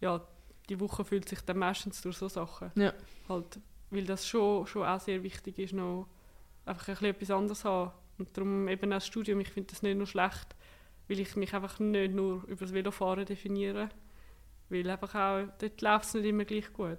[0.00, 0.24] ja,
[0.68, 2.70] die Woche fühlt sich dann meistens durch so Sachen.
[2.76, 2.92] Ja.
[3.28, 3.58] Halt,
[3.90, 6.06] weil das schon, schon auch sehr wichtig ist, noch
[6.64, 7.92] einfach ein bisschen etwas anderes haben.
[8.18, 10.54] Und darum eben auch das Studium, ich finde das nicht nur schlecht,
[11.08, 13.88] weil ich mich einfach nicht nur über das Velofahren definiere,
[14.68, 16.98] weil einfach auch, dort läuft es nicht immer gleich gut.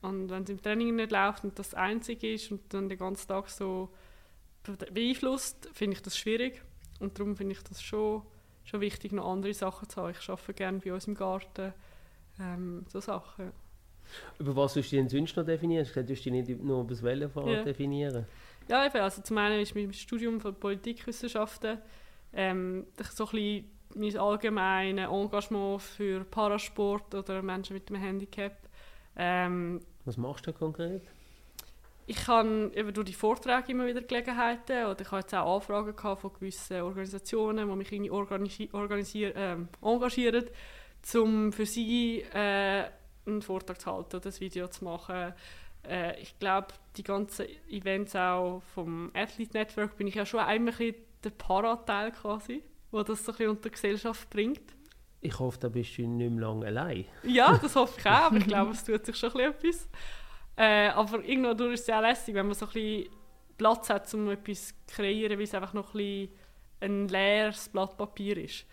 [0.00, 3.26] Und wenn es im Training nicht läuft und das Einzige ist und dann den ganzen
[3.28, 3.90] Tag so
[4.62, 6.62] beeinflusst, finde ich das schwierig.
[7.00, 8.22] Und darum finde ich das schon,
[8.64, 10.14] schon wichtig, noch andere Sachen zu haben.
[10.18, 11.72] Ich arbeite gerne bei uns im Garten,
[12.40, 13.52] ähm, so Sachen.
[14.38, 15.84] Über was sollst du denn sonst noch definieren?
[15.84, 17.62] Du kannst dich nicht nur über das Wellenfahren ja.
[17.62, 18.26] definieren.
[18.68, 21.78] Ja, eben, also zum einen ist mein Studium von Politikwissenschaften
[22.32, 28.56] ähm, so ein bisschen mein allgemeines Engagement für Parasport oder Menschen mit einem Handicap.
[29.16, 31.02] Ähm, was machst du konkret?
[32.08, 35.94] ich habe eben durch die Vorträge immer wieder Gelegenheiten oder ich habe jetzt auch Anfragen
[35.94, 40.46] gehabt von gewissen Organisationen, die mich irgendwie organisi organisier äh, engagieren,
[41.14, 42.84] um für sie äh,
[43.26, 45.34] einen Vortrag zu halten oder ein Video zu machen.
[45.86, 50.72] Äh, ich glaube, die ganzen Events auch vom Athlete Network bin ich ja schon einmal
[50.72, 54.74] der Parateil quasi, wo das so ein bisschen unter Gesellschaft bringt.
[55.20, 57.04] Ich hoffe, da bist du nicht mehr lange allein.
[57.22, 59.88] Ja, das hoffe ich auch, aber ich glaube, es tut sich schon ein bisschen etwas.
[60.56, 63.10] Äh, aber irgendwann ist es sehr lässig, wenn man so ein bisschen
[63.56, 66.30] Platz hat, um etwas zu kreieren, weil es einfach noch ein, bisschen
[66.80, 68.64] ein leeres Blatt Papier ist.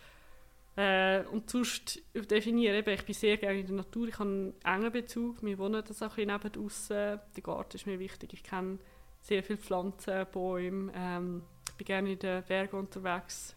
[0.78, 4.53] Äh, und sonst definieren, eben, ich bin sehr gerne in der Natur, ich habe einen
[4.63, 8.43] engen Bezug, wir wohnen das auch ein bisschen draussen, der Garten ist mir wichtig, ich
[8.43, 8.80] kenne
[9.22, 13.55] sehr viele Pflanzen, Bäume, ähm, ich bin gerne in den Bergen unterwegs,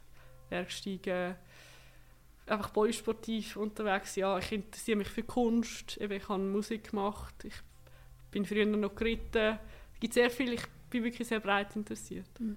[0.49, 1.35] Bergsteigen,
[2.47, 7.55] einfach boysportiv unterwegs, ja, ich interessiere mich für Kunst, eben, ich habe Musik gemacht, ich
[8.31, 9.59] bin früher noch geritten.
[9.95, 12.29] Es gibt sehr viel, ich bin wirklich sehr breit interessiert.
[12.39, 12.57] Mhm.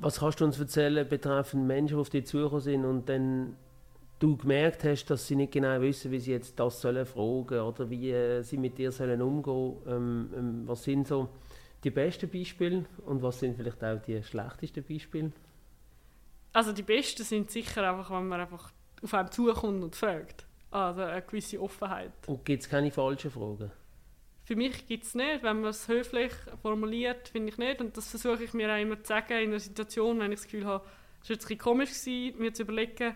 [0.00, 3.56] Was kannst du uns erzählen betreffend Menschen, die auf dich zugekommen sind und dann
[4.18, 7.88] du gemerkt hast, dass sie nicht genau wissen, wie sie jetzt das sollen fragen oder
[7.88, 11.28] wie äh, sie mit dir sollen umgehen ähm, ähm, Was sind so
[11.84, 15.30] die besten Beispiele und was sind vielleicht auch die schlechtesten Beispiele?
[16.58, 20.44] Also die besten sind sicher einfach, wenn man einfach auf einem zukommt und fragt.
[20.72, 22.10] Also eine gewisse Offenheit.
[22.26, 23.70] Und gibt es keine falschen Fragen?
[24.42, 27.80] Für mich gibt es nicht, wenn man es höflich formuliert, finde ich nicht.
[27.80, 30.46] Und das versuche ich mir auch immer zu sagen in einer Situation, wenn ich das
[30.46, 30.84] Gefühl habe,
[31.22, 33.14] es war jetzt ein komisch, gewesen, mir zu überlegen,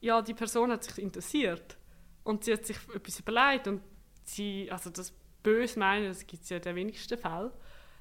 [0.00, 1.76] ja, die Person hat sich interessiert
[2.24, 3.82] und sie hat sich etwas überlegt und
[4.24, 7.50] sie, also das böse meinen, das gibt es ja in den wenigsten Fällen,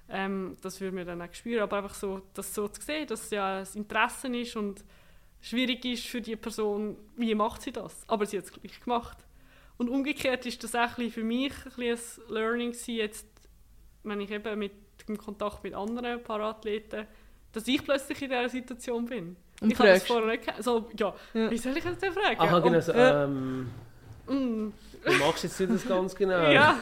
[0.10, 3.24] ähm, das würde mir dann auch spüren, aber einfach so, das so zu sehen, dass
[3.24, 4.84] es ja ein Interesse ist und
[5.42, 8.04] schwierig ist für die Person, wie macht sie das?
[8.08, 9.18] Aber sie hat es gleich gemacht.
[9.78, 12.00] Und umgekehrt ist das auch für mich ein, ein
[12.30, 13.28] Learning jetzt,
[14.04, 14.72] wenn ich eben mit
[15.08, 17.06] im Kontakt mit anderen Parathleten,
[17.54, 19.36] dass ich plötzlich in dieser Situation bin.
[19.62, 22.40] Und ich habe das vorher nicht so, ja, ja, wie soll ich das denn fragen?
[22.40, 23.70] Aha, genau, so, ähm,
[24.28, 24.74] mm.
[25.06, 26.50] du machst jetzt nicht das ganz genau.
[26.50, 26.78] ja,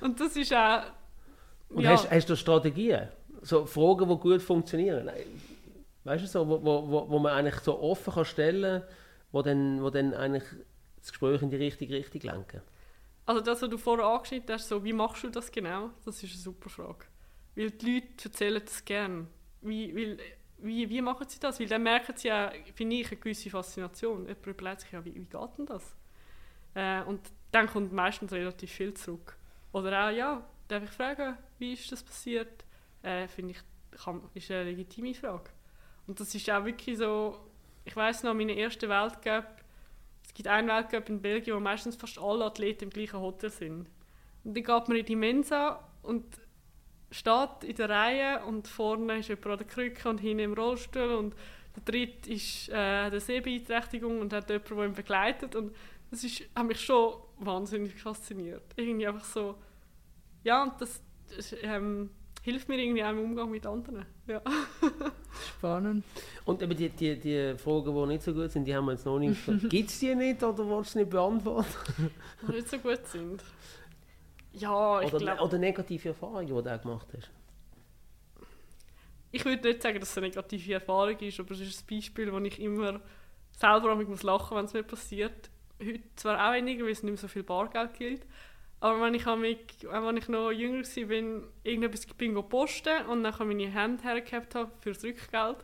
[0.00, 0.82] und das ist auch...
[1.70, 1.90] Und ja.
[1.90, 3.08] hast, hast du Strategien?
[3.42, 5.10] So Fragen, die gut funktionieren?
[6.04, 8.90] Weißt du, so, wo, wo, wo man eigentlich so offen kann stellen kann,
[9.32, 10.44] wo dann, wo dann eigentlich
[10.98, 12.62] das Gespräch in die richtige Richtung lenken?
[13.26, 15.90] Also das, was du vorher angeschnitten hast, so, wie machst du das genau?
[16.04, 17.06] Das ist eine super Frage.
[17.56, 19.26] Weil die Leute erzählen das gerne.
[19.62, 20.18] Wie, weil,
[20.58, 21.58] wie, wie machen sie das?
[21.58, 24.26] Weil dann merken sie ja, finde ich, eine gewisse Faszination.
[24.26, 25.96] Jemand überlegt sich ja, wie, wie geht denn das?
[26.74, 29.36] Äh, und dann kommt meistens relativ viel zurück.
[29.72, 32.64] Oder auch, ja, darf ich fragen, wie ist das passiert?
[33.02, 35.50] Äh, finde ich, kann, ist eine legitime Frage.
[36.06, 37.38] Und das ist auch wirklich so,
[37.84, 39.46] ich weiß noch, meine erste Weltcup,
[40.24, 43.88] es gibt einen Weltcup in Belgien, wo meistens fast alle Athleten im gleichen Hotel sind.
[44.44, 46.24] Und dann geht man in die Mensa und
[47.10, 51.14] steht in der Reihe und vorne ist jemand an der Krücke und hinten im Rollstuhl
[51.14, 51.34] und
[51.76, 55.74] der dritte ist äh, eine Sehbeeinträchtigung und hat jemanden, der ihn begleitet und
[56.10, 58.62] das ist, hat mich schon wahnsinnig fasziniert.
[58.76, 59.56] Irgendwie einfach so,
[60.46, 61.02] ja, und das,
[61.34, 62.08] das ähm,
[62.42, 64.06] hilft mir irgendwie auch im Umgang mit anderen.
[64.28, 64.40] Ja.
[65.58, 66.04] Spannend.
[66.44, 69.04] Und eben die, die, die Fragen, die nicht so gut sind, die haben wir jetzt
[69.04, 69.40] noch nicht.
[69.68, 72.12] Gibt es die nicht oder willst du nicht beantworten?
[72.46, 73.42] Die nicht so gut sind.
[74.52, 77.30] Ja, ich oder, glaub, oder negative Erfahrungen, die du auch gemacht hast?
[79.32, 82.32] Ich würde nicht sagen, dass es eine negative Erfahrung ist, aber es ist ein Beispiel,
[82.32, 83.00] wo ich immer
[83.50, 85.50] selber muss lachen wenn es mir passiert.
[85.82, 88.22] Heute zwar auch weniger, weil es nicht mehr so viel Bargeld gilt,
[88.86, 93.34] aber wenn ich, mich, wenn ich noch jünger war, bin, irgendetwas bin posten und dann
[93.38, 95.56] meine Hände hergehabt habe für das Rückgeld,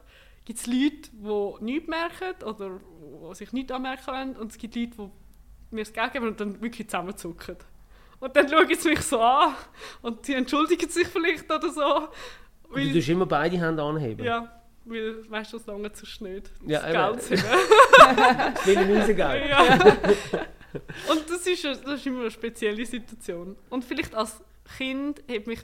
[0.44, 2.80] gibt es Leute, die nichts merken oder
[3.30, 5.10] die sich nicht anmerken wollen und es gibt Leute, die
[5.70, 7.56] mir das Geld geben und dann wirklich zusammenzucken.
[8.18, 9.54] Und dann schauen sie mich so an
[10.02, 12.08] und sie entschuldigen sich vielleicht oder so.
[12.70, 14.24] Weil, du tust immer beide Hände anheben?
[14.24, 16.42] Ja, weil weißt du, das lange zu schnell.
[16.66, 16.80] Ja,
[17.12, 19.48] das Geld das will ich rausgehen.
[19.48, 20.46] Ja.
[21.10, 23.56] Und das ist, das ist immer eine spezielle Situation.
[23.70, 24.42] Und vielleicht als
[24.76, 25.60] Kind hat mich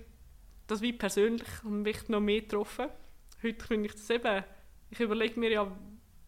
[0.66, 2.88] das wie persönlich mich noch mehr getroffen.
[3.42, 4.44] Heute finde ich das eben,
[4.90, 5.78] ich überlege mir ja,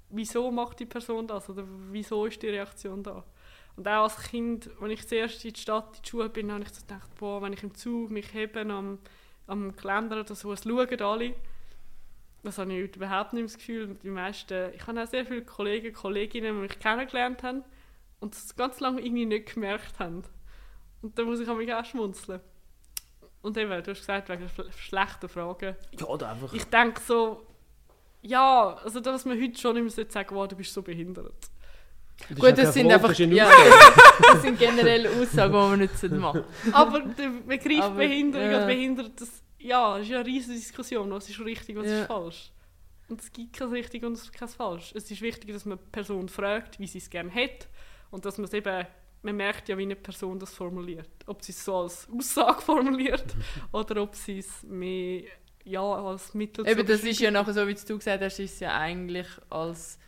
[0.09, 3.25] wieso macht die Person das oder wieso ist die Reaktion da.
[3.77, 6.63] Und auch als Kind, als ich zuerst in die Stadt, in die Schule bin, habe
[6.63, 8.99] ich so gedacht, boah, wenn ich im Zug mich hebe am,
[9.47, 11.35] am Geländer oder so, es schauen alle.
[12.43, 13.97] Das habe ich überhaupt nicht das Gefühl.
[14.03, 17.65] Die meisten, ich habe auch sehr viele Kollegen und Kolleginnen, die mich kennengelernt haben
[18.21, 20.23] und das ganz lange irgendwie nicht gemerkt haben.
[21.03, 22.41] Und dann muss ich mich auch schmunzeln.
[23.43, 25.75] Und eben, du hast gesagt, wegen schlechter Fragen.
[25.99, 26.53] Ja, oder einfach...
[26.53, 27.47] Ich denke so,
[28.21, 31.33] ja, also dass man heute schon immer sagen sollte, wow, du bist so behindert
[32.29, 33.51] Das Gut, das sind Frage, einfach das, ja,
[34.33, 38.67] das sind generell Aussagen, die man nicht machen Aber der Begriff Aber, Behinderung ja.
[38.67, 41.11] behindert, das ja, ist ja eine riesige Diskussion.
[41.11, 42.03] Was ist richtig, was ja.
[42.03, 42.53] ist falsch?
[43.09, 44.93] Und es gibt kein richtig und kein falsch.
[44.95, 47.69] Es ist wichtig, dass man die Person fragt, wie sie es gerne hat
[48.11, 48.87] und dass man es eben
[49.23, 51.11] man merkt ja, wie eine Person das formuliert.
[51.27, 53.37] Ob sie es so als Aussage formuliert
[53.73, 55.25] oder ob sie es mehr
[55.65, 58.61] ja, als Mittel Eben, das ist ja nachher so, wie du gesagt hast, ist es
[58.61, 59.99] ja eigentlich als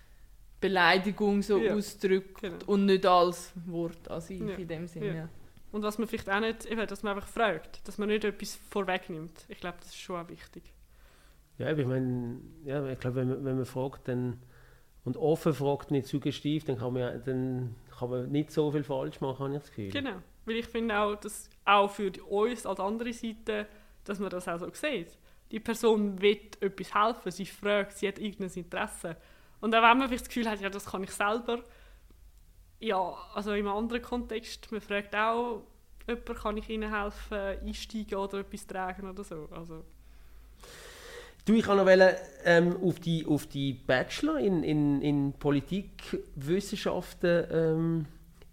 [0.61, 2.57] Beleidigung so ja, ausdrückt genau.
[2.67, 4.55] und nicht als Wort an sich ja.
[4.55, 5.17] in dem Sinne.
[5.17, 5.29] Ja.
[5.73, 8.59] Und was man vielleicht auch nicht, eben, dass man einfach fragt, dass man nicht etwas
[8.71, 9.45] vorwegnimmt.
[9.49, 10.63] Ich glaube, das ist schon auch wichtig.
[11.59, 14.39] Ja, ich meine, ja, ich glaube, wenn man, wenn man fragt, dann
[15.05, 19.21] und offen fragt, nicht suggestiv, dann kann man, dann kann man nicht so viel falsch
[19.21, 19.91] machen, habe ich das Gefühl.
[19.91, 23.67] Genau, weil ich finde auch, dass auch für uns als andere Seite,
[24.05, 25.17] dass man das auch so sieht.
[25.51, 29.17] Die Person will etwas helfen, sie fragt, sie hat irgendein Interesse.
[29.61, 31.63] Und auch wenn man das Gefühl hat, ja, das kann ich selber,
[32.81, 35.63] ja, also im anderen Kontext, man fragt auch,
[36.09, 39.49] jemand, kann ich ihnen helfen, einsteigen oder etwas tragen oder so.
[39.53, 39.85] Also,
[41.45, 42.13] Du, ich wollte noch
[42.45, 48.07] ähm, auf, die, auf die Bachelor in, in, in Politikwissenschaften ähm,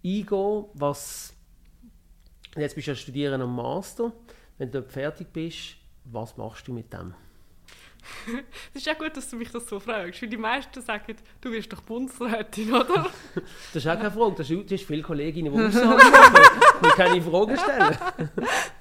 [0.04, 0.64] eingehen.
[0.74, 1.32] Was,
[2.56, 4.12] jetzt bist du ja studieren am Master.
[4.58, 7.14] Wenn du fertig bist, was machst du mit dem?
[8.74, 11.52] Es ist ja gut, dass du mich das so fragst, weil die meisten sagen, du
[11.52, 13.08] wirst doch Bundesrätin, oder?
[13.34, 14.42] das ist auch keine Frage.
[14.42, 16.42] Du hast viele Kolleginnen, die Aussagen machen
[16.82, 17.98] und keine Fragen stellen.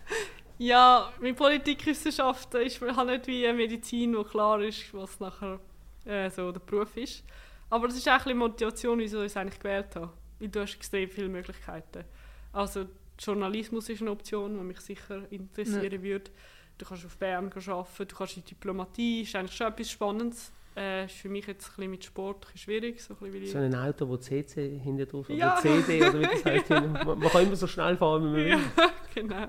[0.60, 5.58] Ja, mit Politikwissenschaften ist man halt nicht wie eine Medizin, wo klar ist, was nachher
[6.04, 7.24] äh, so der Beruf ist.
[7.70, 10.12] Aber das ist auch ein Motivation, wieso ich es eigentlich gewählt habe.
[10.38, 12.04] Weil du hast extrem viele Möglichkeiten.
[12.52, 12.88] Also
[13.18, 16.04] Journalismus ist eine Option, die mich sicher interessieren ja.
[16.04, 16.32] würde.
[16.78, 20.52] Du kannst auf Bern arbeiten, du kannst in Diplomatie, ist eigentlich schon etwas Spannendes.
[20.76, 23.02] Äh, ist für mich jetzt ein bisschen mit Sport ein schwierig.
[23.02, 25.54] So, ein, so ein Auto, wo CC hinter drauf ja.
[25.54, 26.70] oder CD oder wie das heißt.
[26.70, 28.48] man, man kann immer so schnell fahren, wie man will.
[28.50, 28.60] Ja,
[29.16, 29.48] genau.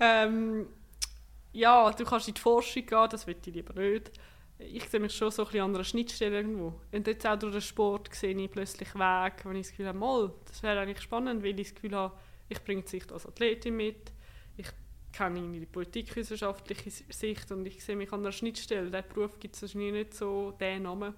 [0.00, 0.66] Ähm,
[1.52, 4.10] ja, du kannst in die Forschung gehen, das will ich lieber nicht.
[4.58, 6.74] Ich sehe mich schon so ein an einer Schnittstelle irgendwo.
[6.92, 9.98] Und jetzt auch durch den Sport sehe ich plötzlich Weg, wenn ich das Gefühl habe,
[9.98, 12.14] mal, das wäre eigentlich spannend, weil ich das Gefühl habe,
[12.48, 14.12] ich bringe die Sicht als Athletin mit,
[14.56, 14.66] ich
[15.12, 18.90] kenne die politikwissenschaftliche Sicht und ich sehe mich an einer Schnittstelle.
[18.90, 21.14] Der Beruf gibt es wahrscheinlich nicht so den Namen.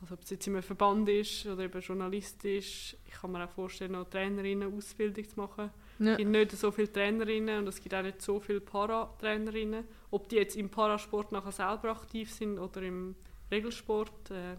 [0.00, 3.44] Also ob es jetzt in einem Verband ist oder eben Journalist ist, ich kann mir
[3.44, 5.70] auch vorstellen, noch Trainerinnen-Ausbildung zu machen.
[5.98, 6.12] Ja.
[6.12, 9.84] Es gibt nicht so viele Trainerinnen und es gibt auch nicht so viele Paratrainerinnen.
[10.10, 13.16] Ob die jetzt im Parasport nachher selber aktiv sind oder im
[13.50, 14.56] Regelsport, äh,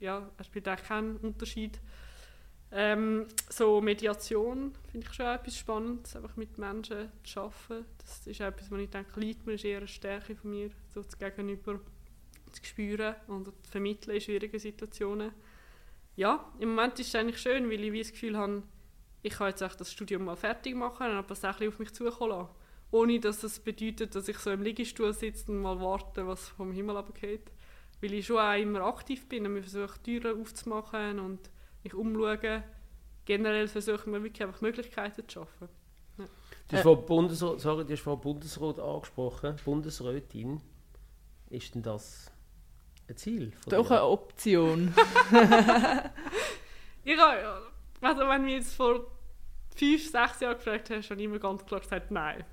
[0.00, 1.78] ja, es spielt auch keinen Unterschied.
[2.72, 7.84] Ähm, so Mediation finde ich schon etwas Spannendes, einfach mit Menschen zu arbeiten.
[7.98, 11.02] Das ist etwas, was ich denke, liegt mir, ist eher eine Stärke von mir, so
[11.02, 11.80] das Gegenüber
[12.52, 15.32] zu spüren und zu vermitteln in schwierigen Situationen.
[16.16, 18.62] Ja, im Moment ist es eigentlich schön, weil ich das Gefühl habe,
[19.22, 22.48] ich kann jetzt das Studium mal fertig machen und das auf mich zukommen lassen.
[22.90, 26.72] Ohne dass es bedeutet, dass ich so im Liegestuhl sitze und mal warte, was vom
[26.72, 27.52] Himmel abgeht.
[28.00, 31.50] Weil ich schon auch immer aktiv bin und mir versuche, Türen aufzumachen und
[31.84, 32.64] mich umschauen.
[33.26, 35.68] Generell versuche ich wirklich einfach Möglichkeiten zu schaffen.
[36.18, 36.24] Ja.
[36.68, 36.82] Du hast, äh.
[36.82, 40.60] von Bundesrat, sorry, du hast von Bundesrat angesprochen, Bundesrätin.
[41.50, 42.32] Ist denn das
[43.08, 43.52] ein Ziel?
[43.68, 43.92] Doch dir?
[43.92, 44.94] eine Option.
[47.04, 47.69] ich habe
[48.00, 49.06] also wenn mich jetzt vor
[49.76, 52.44] fünf, sechs Jahren gefragt hast, habe ich immer ganz klar gesagt, nein.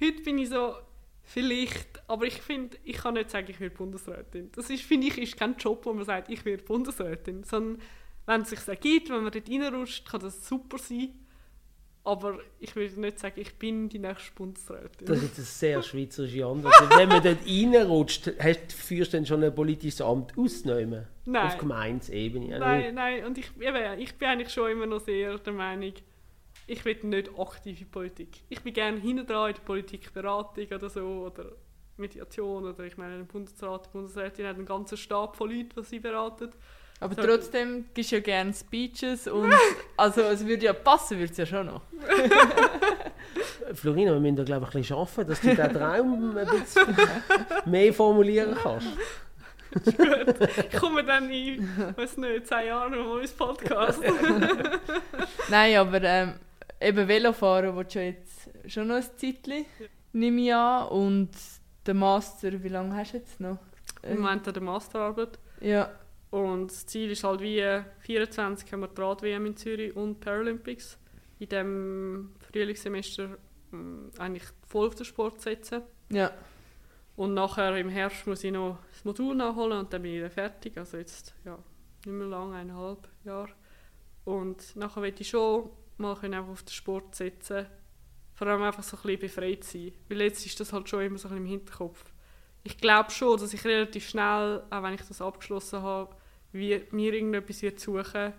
[0.00, 0.76] Heute bin ich so,
[1.22, 4.50] vielleicht, aber ich finde, ich kann nicht sagen, ich werde Bundesrätin.
[4.52, 7.80] Das ist, finde ich, ist kein Job, wo man sagt, ich werde Bundesrätin, sondern
[8.26, 11.10] wenn es sich ergibt, wenn man dort reinrutscht, kann das super sein.
[12.10, 15.06] Aber ich würde nicht sagen, ich bin die nächste Bundesrätin.
[15.06, 16.74] Das ist eine sehr schweizerische Antwort.
[16.96, 21.06] Wenn man dort reinrutscht, hast, führst du dann schon ein politisches Amt ausnehmen?
[21.24, 21.46] Nein.
[21.46, 22.58] Auf Gemeinsebene?
[22.58, 23.24] Nein, nein.
[23.26, 25.92] Und ich, eben, ich bin eigentlich schon immer noch sehr der Meinung,
[26.66, 28.40] ich will nicht aktive Politik.
[28.48, 31.52] Ich bin gerne hinten dran in der Politikberatung oder so, oder
[31.96, 35.84] Mediation, oder ich meine, ein Bundesrat, die Bundesrätin hat einen ganzen Stab von Leuten, die
[35.84, 36.50] sie beraten.
[37.00, 37.22] Aber so.
[37.22, 39.52] trotzdem gibst du ja gerne Speeches und
[39.96, 41.80] also es würde ja passen, würde es ja schon noch.
[43.74, 46.96] Florina, wir müssen da glaube ich ein bisschen arbeiten, dass du diesen Traum ein bisschen
[47.64, 48.86] mehr formulieren kannst.
[49.84, 50.50] gut.
[50.70, 54.00] Ich komme dann in, weiß nicht, zehn Jahren noch mal ins Podcast.
[55.48, 56.34] Nein, aber ähm,
[56.80, 59.64] eben Velofahren willst du jetzt schon noch ein Zeitchen,
[60.12, 60.88] nehme ich an.
[60.88, 61.30] Und
[61.86, 63.58] der Master, wie lange hast du jetzt noch?
[64.02, 65.38] Im Moment an der Masterarbeit.
[65.60, 65.90] Ja.
[66.30, 70.98] Und das Ziel ist halt wie 24 haben wir die Rad-WM in Zürich und Paralympics.
[71.38, 73.38] In diesem Frühlingssemester
[73.72, 75.82] ähm, eigentlich voll auf den Sport setzen.
[76.10, 76.30] Ja.
[77.16, 80.30] Und nachher im Herbst muss ich noch das Modul nachholen und dann bin ich dann
[80.30, 80.78] fertig.
[80.78, 81.58] Also jetzt, ja,
[82.06, 83.50] nicht mehr lang, eineinhalb Jahre.
[84.24, 86.20] Und nachher möchte ich schon mal auf
[86.62, 87.66] den Sport setzen
[88.40, 89.92] vor allem einfach so ein bisschen befreit sein.
[90.08, 92.02] Weil jetzt ist das halt schon immer so ein bisschen im Hinterkopf.
[92.62, 96.16] Ich glaube schon, dass ich relativ schnell, auch wenn ich das abgeschlossen habe,
[96.52, 98.32] wie, mir irgendetwas wird suchen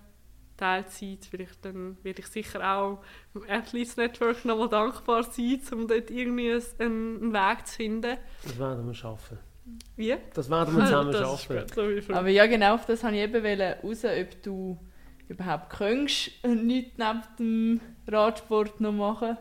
[0.57, 2.99] Teilzeit, vielleicht dann werde ich sicher auch
[3.33, 8.17] dem Athletes Network nochmal dankbar sein, um dort irgendwie einen, einen Weg zu finden.
[8.43, 9.39] Das werden wir schaffen.
[9.95, 10.15] Wie?
[10.33, 11.63] Das werden wir zusammen schaffen.
[11.73, 14.77] So Aber ja, genau auf das wollte ich eben raus, ob du
[15.27, 19.37] überhaupt könntest, nichts neben dem Radsport noch machen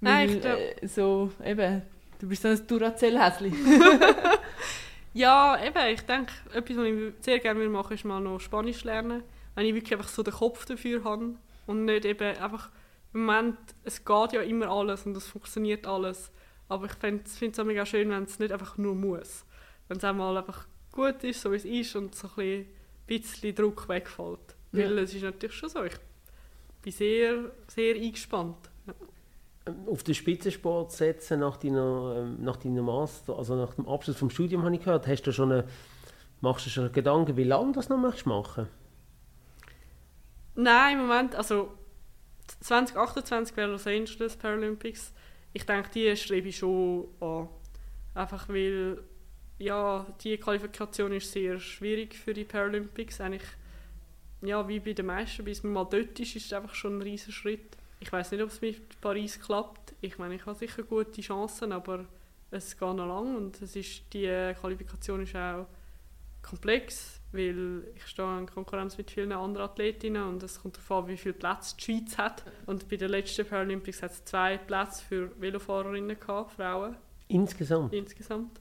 [0.00, 0.82] Nein, ich glaube...
[0.82, 1.82] Äh, so, eben,
[2.18, 3.52] du bist so ein Duracell-Häschen.
[5.14, 9.22] ja, eben, ich denke, etwas, was ich sehr gerne machen ist mal noch Spanisch lernen.
[9.54, 11.34] Wenn ich wirklich einfach so den Kopf dafür habe
[11.66, 12.70] und nicht eben einfach...
[13.14, 16.30] Im Moment, es geht ja immer alles und es funktioniert alles.
[16.68, 19.46] Aber ich finde es auch mega schön, wenn es nicht einfach nur muss.
[19.88, 22.66] Wenn es einmal einfach gut ist, so wie es ist und so ein
[23.06, 24.56] bisschen Druck wegfällt.
[24.72, 24.84] Ja.
[24.84, 25.94] Weil es ist natürlich schon so, ich
[26.82, 28.70] bin sehr, sehr eingespannt
[29.86, 34.30] auf den Spitzensport setzen nach deiner, ähm, nach deiner Master, also nach dem Abschluss vom
[34.30, 35.06] Studium, habe ich gehört.
[35.06, 35.64] Hast du schon eine,
[36.40, 38.68] machst du schon Gedanken, wie lange das noch möchtest machen?
[40.54, 41.72] Nein, im Moment, also
[42.60, 45.12] 2028 wäre Los Angeles Paralympics.
[45.52, 47.48] Ich denke, die strebe ich schon an.
[48.14, 49.02] Einfach weil,
[49.58, 53.20] ja, die Qualifikation ist sehr schwierig für die Paralympics.
[53.20, 53.48] Eigentlich,
[54.42, 57.02] ja, wie bei den meisten, bis man mal dort ist, ist es einfach schon ein
[57.02, 59.94] riesiger Schritt ich weiß nicht, ob es mit Paris klappt.
[60.00, 62.04] Ich meine, ich habe sicher gute Chancen, aber
[62.50, 65.66] es geht noch lang und es ist, die Qualifikation ist auch
[66.42, 71.08] komplex, weil ich stehe in Konkurrenz mit vielen anderen Athletinnen und es kommt darauf an,
[71.08, 72.44] wie viele Plätze die Schweiz hat.
[72.66, 76.96] Und bei den letzten Paralympics hat es zwei Plätze für Velofahrerinnen gehabt, Frauen.
[77.28, 77.92] Insgesamt?
[77.92, 78.60] Insgesamt.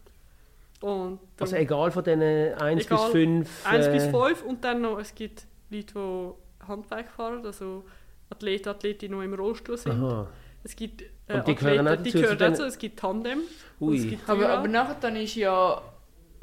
[0.81, 3.65] Und also egal von diesen 1 bis 5?
[3.65, 3.91] 1 äh...
[3.91, 7.83] bis 5 und dann noch, es gibt Leute, die Handbike fahren, also
[8.29, 9.93] Athleten, Athletinnen, die im Rollstuhl sind.
[9.93, 10.27] Aha.
[10.63, 13.39] Es gibt äh, und die Athleten, gehören die gehören dazu, es gibt Tandem.
[13.79, 15.81] Es gibt aber, aber nachher dann ist ja,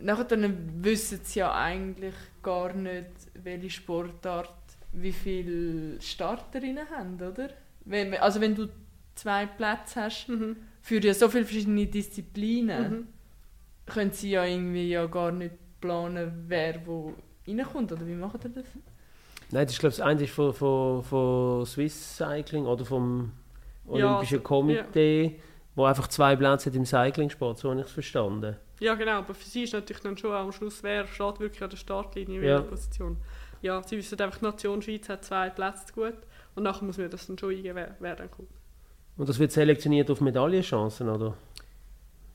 [0.00, 4.50] nachher dann wissen sie ja eigentlich gar nicht, welche Sportart
[4.92, 7.50] wie viele Starterinnen haben, oder?
[7.84, 8.68] Wenn, also wenn du
[9.14, 10.56] zwei Plätze hast mhm.
[10.80, 13.06] für ja so viele verschiedene Disziplinen, mhm.
[13.86, 17.14] können sie ja irgendwie ja gar nicht planen, wer wo
[17.46, 18.64] reinkommt, oder wie macht ihr das?
[19.54, 23.30] Nein, das ist glaube ich eigentlich von, von, von Swiss Cycling oder vom
[23.86, 25.42] Olympischen ja, Komitee, ja.
[25.76, 28.56] wo einfach zwei Plätze hat im Cyclingsport, so habe ich es verstanden.
[28.80, 31.70] Ja genau, aber für sie ist natürlich dann schon am Schluss, wer steht wirklich an
[31.70, 32.60] der Startlinie in ja.
[32.62, 33.16] Position.
[33.62, 36.18] Ja, sie wissen einfach, die Nation Schweiz hat zwei Plätze gut
[36.56, 38.50] und nachher muss man das dann schon eingeben, wer, wer dann kommt.
[39.16, 41.36] Und das wird selektioniert auf Medaillenchancen, oder?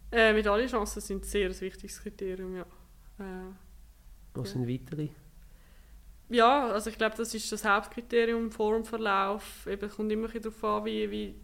[0.10, 2.66] Äh, Medaillenchancen sind ein sehr wichtiges Kriterium, ja.
[3.20, 3.52] Äh,
[4.36, 5.10] Was sind weitere?
[6.30, 9.66] Ja, also ich glaube, das ist das Hauptkriterium vor dem Verlauf.
[9.68, 11.36] Eben, es kommt immer darauf an, wie, wie,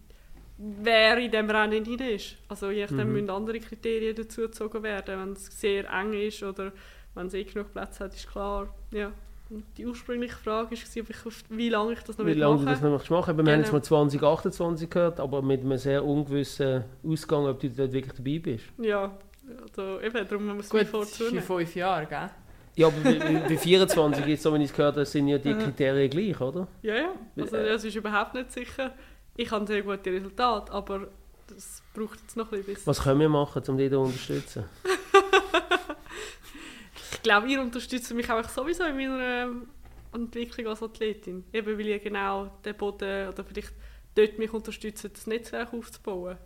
[0.58, 2.36] wer in diesem Rennen hinein ist.
[2.48, 3.14] Also je nachdem mhm.
[3.14, 5.20] müssen andere Kriterien dazugezogen werden.
[5.20, 6.72] Wenn es sehr eng ist oder
[7.16, 8.68] wenn es eh genug Platz hat, ist klar.
[8.92, 9.12] Ja.
[9.50, 12.66] Und die ursprüngliche Frage war, ob ich, wie lange ich das noch wie lange machen
[12.66, 13.38] du das noch machen möchtest.
[13.38, 13.52] Wir genau.
[13.52, 18.14] haben jetzt mal 2028 gehört, aber mit einem sehr ungewissen Ausgang, ob du dort wirklich
[18.14, 18.66] dabei bist.
[18.80, 19.16] Ja,
[19.62, 21.38] also eben, darum muss man es vorzunehmen.
[21.38, 22.30] Gut, fünf Jahre, gell?
[22.76, 25.54] Ja, aber bei, bei 24, jetzt, so wie ich es gehört habe, sind ja die
[25.54, 26.68] Kriterien gleich, oder?
[26.82, 27.14] Ja, ja.
[27.38, 28.94] Also es ist überhaupt nicht sicher.
[29.38, 31.08] Ich habe sehr gute Resultate, aber
[31.48, 32.86] das braucht jetzt noch ein bisschen.
[32.86, 34.66] Was können wir machen, um dich zu unterstützen?
[37.14, 39.68] ich glaube, ihr unterstützt mich auch sowieso in meiner ähm,
[40.14, 41.46] Entwicklung als Athletin.
[41.54, 43.74] Eben weil ihr genau den Boden oder vielleicht
[44.16, 46.38] dort mich unterstützt, das Netzwerk aufzubauen,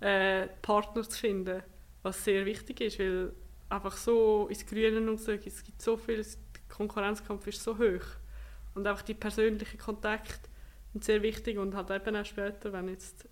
[0.00, 1.62] äh, Partner zu finden,
[2.02, 3.32] was sehr wichtig ist, weil
[3.68, 5.26] einfach so ins Grüne raus.
[5.28, 6.26] Es gibt so viel, der
[6.68, 8.06] Konkurrenzkampf ist so hoch.
[8.74, 10.48] Und einfach die persönlichen Kontakte
[10.92, 13.24] sind sehr wichtig und halt eben auch später, wenn, jetzt,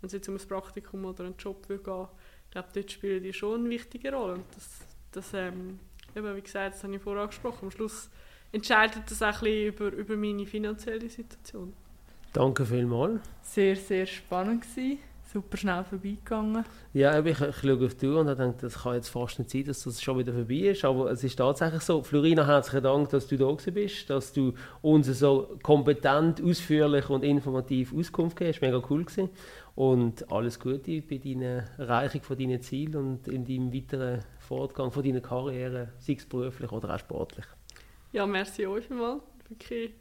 [0.00, 3.32] wenn es jetzt um ein Praktikum oder einen Job geht, ich glaube, dort spielen die
[3.32, 4.34] schon eine wichtige Rolle.
[4.34, 4.80] Und das,
[5.12, 5.78] das ähm,
[6.14, 8.10] eben, wie gesagt, das habe ich vorher angesprochen, am Schluss
[8.52, 11.72] entscheidet das auch ein bisschen über, über meine finanzielle Situation.
[12.32, 13.20] Danke vielmals.
[13.42, 14.98] Sehr, sehr spannend gewesen
[15.32, 16.64] super schnell vorbeigegangen.
[16.92, 19.64] Ja, ich, ich schaue auf die Uhr und denke, das kann jetzt fast nicht sein,
[19.64, 20.84] dass das schon wieder vorbei ist.
[20.84, 22.02] Aber es ist tatsächlich so.
[22.02, 24.52] Florina, herzlichen Dank, dass du da bist, dass du
[24.82, 28.62] uns so kompetent, ausführlich und informativ Auskunft gegeben hast.
[28.62, 29.30] Mega cool gewesen.
[29.74, 35.02] Und alles Gute bei deiner Erreichung von deinen Zielen und in deinem weiteren Fortgang von
[35.02, 37.46] deiner Karriere, sei es beruflich oder auch sportlich.
[38.12, 39.20] Ja, merci euch mal.
[39.48, 39.92] Wirklich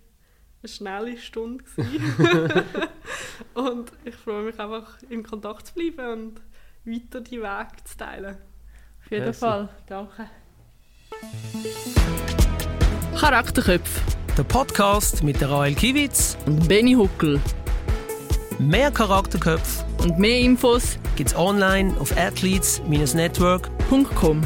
[0.62, 1.64] eine schnelle Stunde.
[3.54, 6.42] und ich freue mich einfach, in Kontakt zu bleiben und
[6.86, 8.38] weiter die Wege zu teilen.
[9.04, 10.30] Auf jeden Fall, danke.
[13.18, 14.02] Charakterköpfe
[14.38, 17.40] Der Podcast mit der Rael Kiewitz und Benny Huckel.
[18.60, 24.42] Mehr Charakterköpfe und mehr Infos gibt's online auf athletes-network.com.